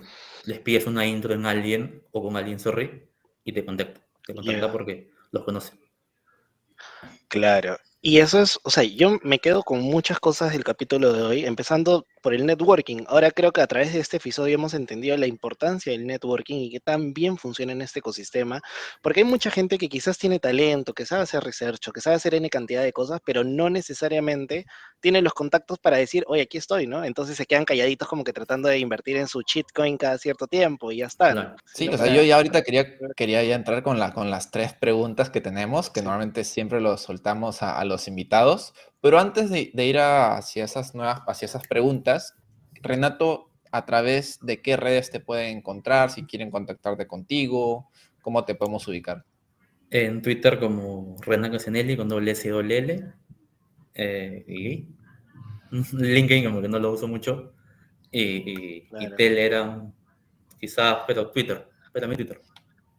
les 0.44 0.60
pides 0.60 0.88
una 0.88 1.06
intro 1.06 1.34
en 1.34 1.46
alguien 1.46 2.04
o 2.12 2.22
con 2.22 2.36
alguien, 2.36 2.60
sorry, 2.60 3.10
y 3.46 3.54
te 3.54 3.64
contacta. 3.64 4.02
Te 4.26 4.36
contacta 4.36 4.72
porque 4.72 5.12
los 5.32 5.46
conoce. 5.46 5.74
Claro. 7.30 7.78
Y 8.02 8.20
eso 8.20 8.42
es, 8.42 8.60
o 8.64 8.70
sea, 8.70 8.84
yo 8.84 9.20
me 9.24 9.40
quedo 9.40 9.64
con 9.64 9.82
muchas 9.82 10.20
cosas 10.20 10.52
del 10.52 10.66
capítulo 10.66 11.14
de 11.14 11.22
hoy, 11.22 11.46
empezando 11.46 12.06
por 12.22 12.34
el 12.34 12.46
networking. 12.46 13.04
Ahora 13.08 13.32
creo 13.32 13.52
que 13.52 13.62
a 13.62 13.68
través 13.68 13.94
de 13.94 14.00
este 14.00 14.18
episodio 14.18 14.56
hemos 14.56 14.74
entendido 14.74 15.16
la 15.18 15.28
importancia 15.28 15.92
del 15.92 16.06
networking 16.06 16.58
y 16.58 16.70
que 16.70 16.80
tan 16.80 17.14
bien 17.14 17.38
funciona 17.38 17.72
en 17.72 17.82
este 17.82 18.00
ecosistema, 18.00 18.62
porque 19.02 19.22
hay 19.22 19.26
mucha 19.26 19.52
gente 19.52 19.78
que 19.78 19.90
quizás 19.90 20.18
tiene 20.18 20.40
talento, 20.40 20.94
que 20.94 21.06
sabe 21.06 21.24
hacer 21.24 21.44
research, 21.44 21.92
que 21.94 22.02
sabe 22.02 22.16
hacer 22.18 22.36
N 22.36 22.50
cantidad 22.50 22.84
de 22.84 22.94
cosas, 22.94 23.20
pero 23.26 23.44
no 23.44 23.70
necesariamente 23.70 24.66
tiene 25.00 25.22
los 25.22 25.34
contactos 25.34 25.80
para 25.80 25.98
decir, 25.98 26.24
oye, 26.28 26.44
aquí 26.44 26.58
estoy, 26.58 26.88
¿no? 26.88 27.04
Entonces 27.04 27.38
se 27.38 27.46
quedan 27.46 27.66
calladitos 27.66 28.08
como 28.08 28.24
que 28.24 28.34
tratando 28.34 28.68
de 28.68 28.80
invertir 28.80 29.18
en 29.18 29.28
su 29.28 29.42
shitcoin 29.42 29.98
cada 29.98 30.18
cierto 30.18 30.48
tiempo 30.48 30.92
y 30.92 30.98
ya 30.98 31.08
está. 31.08 31.56
Sí, 31.74 31.88
o 31.88 31.98
sea, 31.98 32.08
yo 32.08 32.22
ya 32.22 32.36
ahorita 32.36 32.64
quería, 32.64 32.86
quería 33.16 33.44
ya 33.44 33.56
entrar 33.56 33.84
con, 33.84 34.00
la, 34.00 34.14
con 34.14 34.30
las 34.30 34.52
tres 34.52 34.74
preguntas 34.74 35.30
que 35.30 35.42
tenemos, 35.42 35.90
que 35.90 36.02
normalmente 36.02 36.44
siempre 36.44 36.82
los 36.82 37.02
soltamos 37.02 37.64
a, 37.64 37.80
a 37.80 37.86
los 37.86 38.08
invitados, 38.08 38.74
pero 39.02 39.20
antes 39.20 39.50
de, 39.50 39.72
ir 39.74 40.00
hacia 40.00 40.66
esas 40.66 40.94
nuevas, 40.94 41.22
hacia 41.28 41.46
esas 41.46 41.68
preguntas, 41.68 42.36
Renato, 42.82 43.50
¿a 43.72 43.86
través 43.86 44.40
de 44.42 44.62
qué 44.62 44.76
redes 44.76 45.10
te 45.10 45.20
pueden 45.20 45.58
encontrar? 45.58 46.12
Si 46.12 46.26
quieren 46.26 46.52
contactarte 46.52 47.08
contigo, 47.08 47.90
¿cómo 48.22 48.44
te 48.44 48.56
podemos 48.56 48.88
ubicar? 48.88 49.24
En 49.90 50.22
Twitter 50.22 50.60
como 50.60 51.16
Renato 51.22 51.54
Casinelli 51.54 51.96
con 51.96 52.10
doble 52.10 52.32
S 52.32 52.48
y 52.48 52.52
doble 52.52 52.78
L. 52.78 53.14
Eh, 53.96 54.46
y 54.48 54.88
LinkedIn 55.94 56.46
como 56.46 56.62
que 56.62 56.68
no 56.68 56.80
lo 56.80 56.92
uso 56.92 57.08
mucho. 57.08 57.54
Y, 58.12 58.82
Telegram, 59.16 59.92
quizás, 60.60 61.00
pero 61.06 61.30
Twitter, 61.30 61.70
pero 61.94 62.08
mi 62.08 62.16
Twitter. 62.16 62.42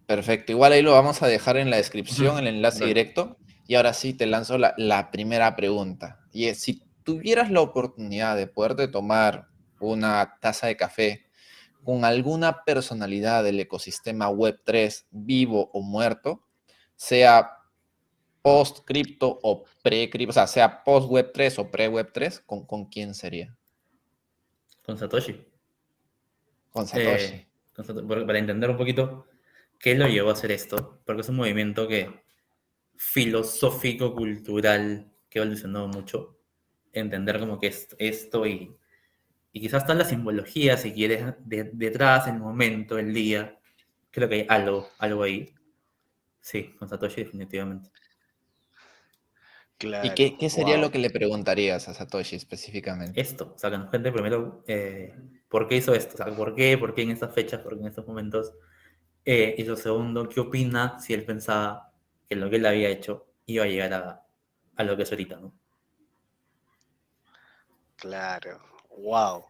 Perfecto, 0.07 0.53
igual 0.53 0.73
ahí 0.73 0.83
lo 0.83 0.93
vamos 0.93 1.23
a 1.23 1.27
dejar 1.27 1.57
en 1.57 1.71
la 1.71 1.77
descripción, 1.77 2.39
el 2.39 2.47
enlace 2.47 2.85
directo. 2.85 3.37
Y 3.71 3.77
ahora 3.77 3.95
sí 3.95 4.15
te 4.15 4.27
lanzo 4.27 4.59
la, 4.59 5.11
primera 5.13 5.55
pregunta. 5.55 6.19
Y 6.33 6.47
es, 6.47 6.61
si 6.61 6.83
tuvieras 7.05 7.53
la 7.53 7.61
oportunidad 7.61 8.35
de 8.35 8.49
poderte 8.49 8.89
tomar 8.89 9.47
una 9.79 10.39
taza 10.41 10.67
de 10.67 10.77
café 10.77 11.31
con 11.85 12.05
alguna 12.05 12.65
personalidad 12.65 13.45
del 13.45 13.61
ecosistema 13.61 14.29
Web3, 14.29 15.05
vivo 15.13 15.71
o 15.73 15.83
muerto, 15.83 16.43
sea 16.97 17.59
post 18.43 18.81
cripto 18.85 19.39
o 19.41 19.63
pre 19.85 20.11
cripto, 20.11 20.31
o 20.31 20.35
sea, 20.35 20.49
sea 20.49 20.83
post 20.83 21.09
Web3 21.09 21.61
o 21.61 21.71
pre 21.71 21.89
Web3, 21.89 22.43
¿con, 22.45 22.67
¿con 22.67 22.87
quién 22.87 23.15
sería? 23.15 23.57
Con 24.85 24.99
Satoshi. 24.99 25.47
Con 26.71 26.89
Satoshi. 26.89 27.35
Eh, 27.35 27.47
para 28.27 28.39
entender 28.41 28.69
un 28.69 28.77
poquito 28.77 29.29
qué 29.79 29.95
lo 29.95 30.09
llevó 30.09 30.31
a 30.31 30.33
hacer 30.33 30.51
esto, 30.51 30.99
porque 31.07 31.21
es 31.21 31.29
un 31.29 31.37
movimiento 31.37 31.87
que 31.87 32.29
filosófico, 33.01 34.15
cultural, 34.15 35.11
que 35.31 35.39
ha 35.39 35.43
evolucionado 35.43 35.89
mucho. 35.89 36.37
Entender 36.93 37.41
como 37.41 37.59
que 37.59 37.69
es 37.69 37.89
esto 37.99 38.47
y, 38.47 38.77
y 39.53 39.61
quizás 39.61 39.83
está 39.83 39.95
la 39.95 40.05
simbología, 40.05 40.77
si 40.77 40.93
quieres, 40.93 41.35
detrás, 41.41 42.29
el 42.29 42.39
momento, 42.39 42.99
el 42.99 43.15
día, 43.15 43.59
creo 44.11 44.29
que 44.29 44.35
hay 44.35 44.47
algo, 44.51 44.91
algo 44.99 45.23
ahí. 45.23 45.55
Sí, 46.43 46.75
con 46.79 46.91
Satoshi 46.91 47.25
definitivamente. 47.25 47.89
¿Y 50.03 50.37
qué, 50.37 50.51
sería 50.51 50.77
lo 50.77 50.91
que 50.91 50.99
le 50.99 51.09
preguntarías 51.09 51.89
a 51.89 51.95
Satoshi 51.95 52.37
específicamente? 52.37 53.19
Esto, 53.19 53.55
o 53.57 53.59
sea, 53.59 53.71
que 53.71 53.79
nos 53.79 53.89
cuente 53.89 54.13
primero 54.13 54.63
eh, 54.69 55.15
por 55.49 55.67
qué 55.67 55.77
hizo 55.77 55.95
esto, 55.95 56.15
o 56.15 56.17
sea, 56.19 56.37
por 56.37 56.55
qué, 56.55 56.77
por 56.77 56.95
qué 56.95 57.01
en 57.01 57.13
estas 57.13 57.35
fechas, 57.35 57.61
por 57.61 57.77
qué 57.77 57.81
en 57.81 57.89
estos 57.89 58.07
momentos. 58.07 58.53
Eh, 59.25 59.55
y 59.57 59.65
lo 59.65 59.77
segundo, 59.77 60.29
¿qué 60.29 60.41
opina 60.41 61.01
si 61.01 61.15
él 61.15 61.25
pensaba 61.25 61.90
que 62.31 62.37
lo 62.37 62.49
que 62.49 62.57
él 62.57 62.67
había 62.67 62.89
hecho 62.89 63.27
iba 63.47 63.65
a 63.65 63.67
llegar 63.67 63.93
a, 63.93 64.25
a 64.77 64.85
lo 64.85 64.97
que 64.97 65.03
es 65.03 65.11
ahorita, 65.11 65.41
¿no? 65.41 65.53
Claro, 67.97 68.61
wow. 68.99 69.50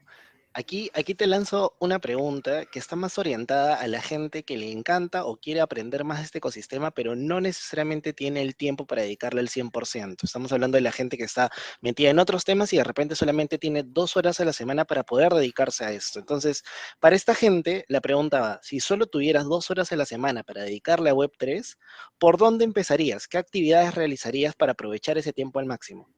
Aquí, 0.52 0.90
aquí 0.94 1.14
te 1.14 1.28
lanzo 1.28 1.76
una 1.78 2.00
pregunta 2.00 2.64
que 2.64 2.80
está 2.80 2.96
más 2.96 3.18
orientada 3.18 3.76
a 3.76 3.86
la 3.86 4.02
gente 4.02 4.42
que 4.42 4.56
le 4.56 4.72
encanta 4.72 5.24
o 5.24 5.36
quiere 5.36 5.60
aprender 5.60 6.02
más 6.02 6.18
de 6.18 6.24
este 6.24 6.38
ecosistema, 6.38 6.90
pero 6.90 7.14
no 7.14 7.40
necesariamente 7.40 8.12
tiene 8.12 8.42
el 8.42 8.56
tiempo 8.56 8.84
para 8.84 9.02
dedicarle 9.02 9.42
el 9.42 9.48
100%. 9.48 10.16
Estamos 10.24 10.52
hablando 10.52 10.74
de 10.74 10.82
la 10.82 10.90
gente 10.90 11.16
que 11.16 11.22
está 11.22 11.52
metida 11.80 12.10
en 12.10 12.18
otros 12.18 12.44
temas 12.44 12.72
y 12.72 12.78
de 12.78 12.82
repente 12.82 13.14
solamente 13.14 13.58
tiene 13.58 13.84
dos 13.84 14.16
horas 14.16 14.40
a 14.40 14.44
la 14.44 14.52
semana 14.52 14.84
para 14.84 15.04
poder 15.04 15.32
dedicarse 15.32 15.84
a 15.84 15.92
esto. 15.92 16.18
Entonces, 16.18 16.64
para 16.98 17.14
esta 17.14 17.36
gente, 17.36 17.84
la 17.86 18.00
pregunta 18.00 18.40
va, 18.40 18.60
si 18.60 18.80
solo 18.80 19.06
tuvieras 19.06 19.44
dos 19.44 19.70
horas 19.70 19.92
a 19.92 19.96
la 19.96 20.04
semana 20.04 20.42
para 20.42 20.62
dedicarle 20.62 21.10
a 21.10 21.14
Web3, 21.14 21.76
¿por 22.18 22.38
dónde 22.38 22.64
empezarías? 22.64 23.28
¿Qué 23.28 23.38
actividades 23.38 23.94
realizarías 23.94 24.56
para 24.56 24.72
aprovechar 24.72 25.16
ese 25.16 25.32
tiempo 25.32 25.60
al 25.60 25.66
máximo? 25.66 26.08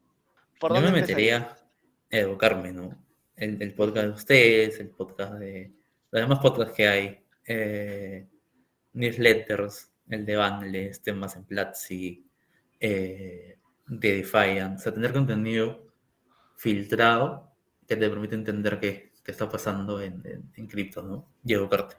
¿Por 0.59 0.75
Yo 0.75 0.81
me 0.81 0.91
metería 0.91 1.55
a 2.11 2.17
educarme, 2.17 2.73
¿no? 2.73 3.12
El, 3.37 3.75
podcast 3.75 4.07
de 4.07 4.13
ustedes, 4.13 4.81
el 4.81 4.91
podcast 4.91 5.35
de 5.35 5.73
los 6.11 6.23
demás 6.23 6.39
podcasts 6.39 6.75
que 6.75 6.89
hay, 6.89 7.19
eh, 7.47 8.27
newsletters, 8.93 9.91
el 10.09 10.27
de 10.27 10.37
Banles, 10.37 11.01
temas 11.03 11.37
en 11.37 11.45
Platzi, 11.45 12.27
eh, 12.79 13.59
de 13.87 14.17
Defiant, 14.17 14.79
o 14.79 14.83
sea, 14.83 14.93
tener 14.93 15.13
contenido 15.13 15.87
filtrado 16.57 17.53
que 17.87 17.97
te 17.97 18.09
permite 18.09 18.35
entender 18.35 18.79
qué, 18.79 19.13
qué 19.25 19.33
está 19.33 19.49
pasando 19.49 20.01
en, 20.01 20.23
en, 20.55 20.67
cripto, 20.67 21.03
¿no? 21.03 21.27
Y 21.45 21.55
educarte. 21.55 21.97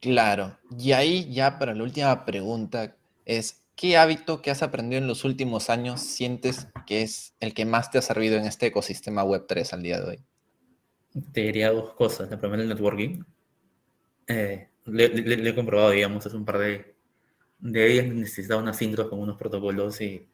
Claro, 0.00 0.58
y 0.78 0.92
ahí 0.92 1.32
ya 1.32 1.58
para 1.58 1.74
la 1.74 1.82
última 1.82 2.24
pregunta 2.24 2.94
es, 3.24 3.62
¿qué 3.74 3.96
hábito 3.96 4.42
que 4.42 4.50
has 4.50 4.62
aprendido 4.62 5.00
en 5.00 5.08
los 5.08 5.24
últimos 5.24 5.70
años 5.70 6.00
sientes 6.00 6.68
que 6.86 7.02
es 7.02 7.34
el 7.40 7.54
que 7.54 7.64
más 7.64 7.90
te 7.90 7.98
ha 7.98 8.02
servido 8.02 8.36
en 8.36 8.44
este 8.44 8.66
ecosistema 8.66 9.24
Web3 9.24 9.72
al 9.72 9.82
día 9.82 10.00
de 10.00 10.10
hoy? 10.10 10.24
Te 11.32 11.42
diría 11.42 11.70
dos 11.70 11.94
cosas. 11.94 12.30
La 12.30 12.38
primera, 12.38 12.62
el 12.62 12.68
networking. 12.68 13.22
Eh, 14.26 14.68
le, 14.86 15.48
he 15.48 15.54
comprobado, 15.54 15.90
digamos, 15.90 16.26
hace 16.26 16.36
un 16.36 16.44
par 16.44 16.58
de, 16.58 16.94
de 17.58 17.86
días 17.86 18.06
necesitaba 18.06 18.62
unas 18.62 18.80
intros 18.82 19.08
con 19.08 19.20
unos 19.20 19.36
protocolos 19.36 20.00
y 20.00 20.28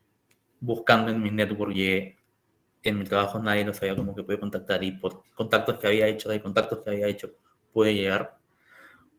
buscando 0.60 1.10
en 1.10 1.22
mi 1.22 1.30
network 1.30 1.74
y 1.76 2.16
en 2.82 2.98
mi 2.98 3.04
trabajo 3.04 3.38
nadie 3.38 3.64
lo 3.64 3.74
sabía 3.74 3.96
como 3.96 4.14
que 4.14 4.22
puede 4.22 4.40
contactar 4.40 4.82
y 4.84 4.92
por 4.92 5.22
contactos 5.34 5.78
que 5.78 5.86
había 5.86 6.06
hecho, 6.06 6.28
de 6.28 6.40
contactos 6.40 6.80
que 6.80 6.90
había 6.90 7.08
hecho, 7.08 7.34
puede 7.72 7.94
llegar. 7.94 8.38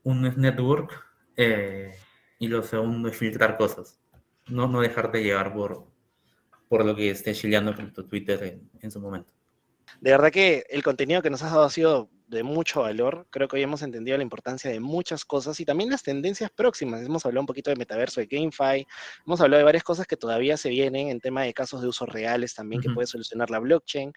Uno 0.04 0.28
es 0.28 0.38
network 0.38 0.92
eh, 1.38 1.94
y 2.40 2.48
lo 2.48 2.64
segundo 2.64 3.10
es 3.10 3.18
filtrar 3.18 3.58
cosas. 3.58 4.00
No, 4.48 4.68
no 4.68 4.82
dejarte 4.82 5.24
llevar 5.24 5.54
por, 5.54 5.86
por 6.68 6.86
lo 6.86 6.96
que 6.96 7.12
esté 7.12 7.34
chileando 7.34 7.76
tu 7.76 8.04
Twitter 8.08 8.60
en 8.82 8.92
su 8.92 9.00
momento. 9.00 9.32
De 10.00 10.12
verdad 10.12 10.32
que 10.32 10.66
el 10.70 10.84
contenido 10.84 11.22
que 11.22 11.30
nos 11.30 11.44
has 11.44 11.52
dado 11.52 11.64
ha 11.64 11.70
sido 11.70 12.10
de 12.32 12.44
mucho 12.44 12.82
valor. 12.82 13.28
Creo 13.30 13.50
que 13.50 13.58
hoy 13.58 13.64
hemos 13.64 13.82
entendido 13.82 14.16
la 14.16 14.24
importancia 14.24 14.72
de 14.72 14.80
muchas 14.80 15.26
cosas 15.26 15.60
y 15.60 15.66
también 15.66 15.90
las 15.90 16.02
tendencias 16.02 16.50
próximas. 16.50 17.02
Hemos 17.04 17.26
hablado 17.26 17.42
un 17.42 17.46
poquito 17.46 17.70
de 17.70 17.76
metaverso, 17.76 18.22
de 18.22 18.28
GameFi, 18.28 18.88
hemos 19.28 19.42
hablado 19.42 19.60
de 19.60 19.66
varias 19.66 19.84
cosas 19.84 20.08
que 20.08 20.16
todavía 20.16 20.56
se 20.56 20.70
vienen 20.70 21.10
en 21.10 21.20
tema 21.20 21.44
de 21.44 21.54
casos 21.54 21.82
de 21.82 21.90
usos 21.90 22.08
reales 22.08 22.56
también 22.56 22.82
que 22.82 22.90
puede 22.90 23.06
solucionar 23.06 23.50
la 23.50 23.60
blockchain. 23.60 24.14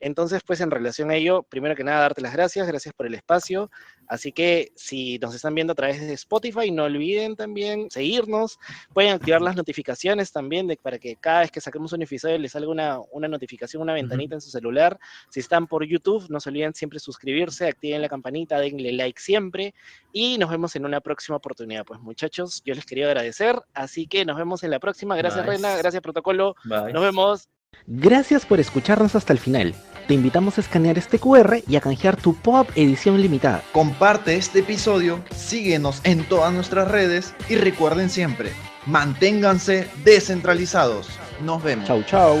Entonces, 0.00 0.42
pues 0.44 0.60
en 0.60 0.70
relación 0.70 1.10
a 1.10 1.16
ello, 1.16 1.42
primero 1.42 1.74
que 1.74 1.84
nada, 1.84 2.00
darte 2.00 2.20
las 2.20 2.32
gracias, 2.32 2.66
gracias 2.66 2.94
por 2.94 3.06
el 3.06 3.14
espacio. 3.14 3.70
Así 4.06 4.32
que 4.32 4.72
si 4.74 5.18
nos 5.18 5.34
están 5.34 5.54
viendo 5.54 5.72
a 5.72 5.76
través 5.76 6.00
de 6.00 6.12
Spotify, 6.14 6.70
no 6.70 6.84
olviden 6.84 7.36
también 7.36 7.90
seguirnos. 7.90 8.58
Pueden 8.94 9.12
activar 9.12 9.42
las 9.42 9.56
notificaciones 9.56 10.32
también 10.32 10.66
de, 10.66 10.76
para 10.76 10.98
que 10.98 11.16
cada 11.16 11.40
vez 11.40 11.50
que 11.50 11.60
saquemos 11.60 11.92
un 11.92 12.02
episodio 12.02 12.38
les 12.38 12.52
salga 12.52 12.70
una, 12.70 12.98
una 13.12 13.28
notificación, 13.28 13.82
una 13.82 13.92
ventanita 13.92 14.34
en 14.34 14.40
su 14.40 14.50
celular. 14.50 14.98
Si 15.30 15.40
están 15.40 15.66
por 15.66 15.84
YouTube, 15.84 16.26
no 16.30 16.40
se 16.40 16.48
olviden 16.48 16.74
siempre 16.74 16.98
suscribirse, 17.00 17.68
activen 17.68 18.00
la 18.00 18.08
campanita, 18.08 18.58
denle 18.58 18.92
like 18.92 19.20
siempre. 19.20 19.74
Y 20.12 20.38
nos 20.38 20.50
vemos 20.50 20.74
en 20.76 20.86
una 20.86 21.00
próxima 21.00 21.36
oportunidad. 21.36 21.84
Pues 21.84 22.00
muchachos, 22.00 22.62
yo 22.64 22.74
les 22.74 22.86
quería 22.86 23.06
agradecer. 23.06 23.60
Así 23.74 24.06
que 24.06 24.24
nos 24.24 24.36
vemos 24.36 24.62
en 24.62 24.70
la 24.70 24.78
próxima. 24.78 25.16
Gracias, 25.16 25.44
Reina. 25.44 25.76
Gracias, 25.76 26.02
Protocolo. 26.02 26.54
Nos 26.64 27.02
vemos. 27.02 27.48
Gracias 27.90 28.44
por 28.44 28.60
escucharnos 28.60 29.14
hasta 29.14 29.32
el 29.32 29.38
final. 29.38 29.74
Te 30.06 30.12
invitamos 30.12 30.58
a 30.58 30.60
escanear 30.60 30.98
este 30.98 31.18
QR 31.18 31.62
y 31.66 31.76
a 31.76 31.80
canjear 31.80 32.16
tu 32.16 32.34
pop 32.34 32.68
edición 32.74 33.20
limitada. 33.20 33.62
Comparte 33.72 34.36
este 34.36 34.58
episodio, 34.58 35.24
síguenos 35.34 36.02
en 36.04 36.22
todas 36.24 36.52
nuestras 36.52 36.88
redes 36.88 37.34
y 37.48 37.56
recuerden 37.56 38.10
siempre, 38.10 38.52
manténganse 38.84 39.88
descentralizados. 40.04 41.08
Nos 41.42 41.62
vemos. 41.62 41.86
Chau, 41.86 42.02
chau. 42.02 42.36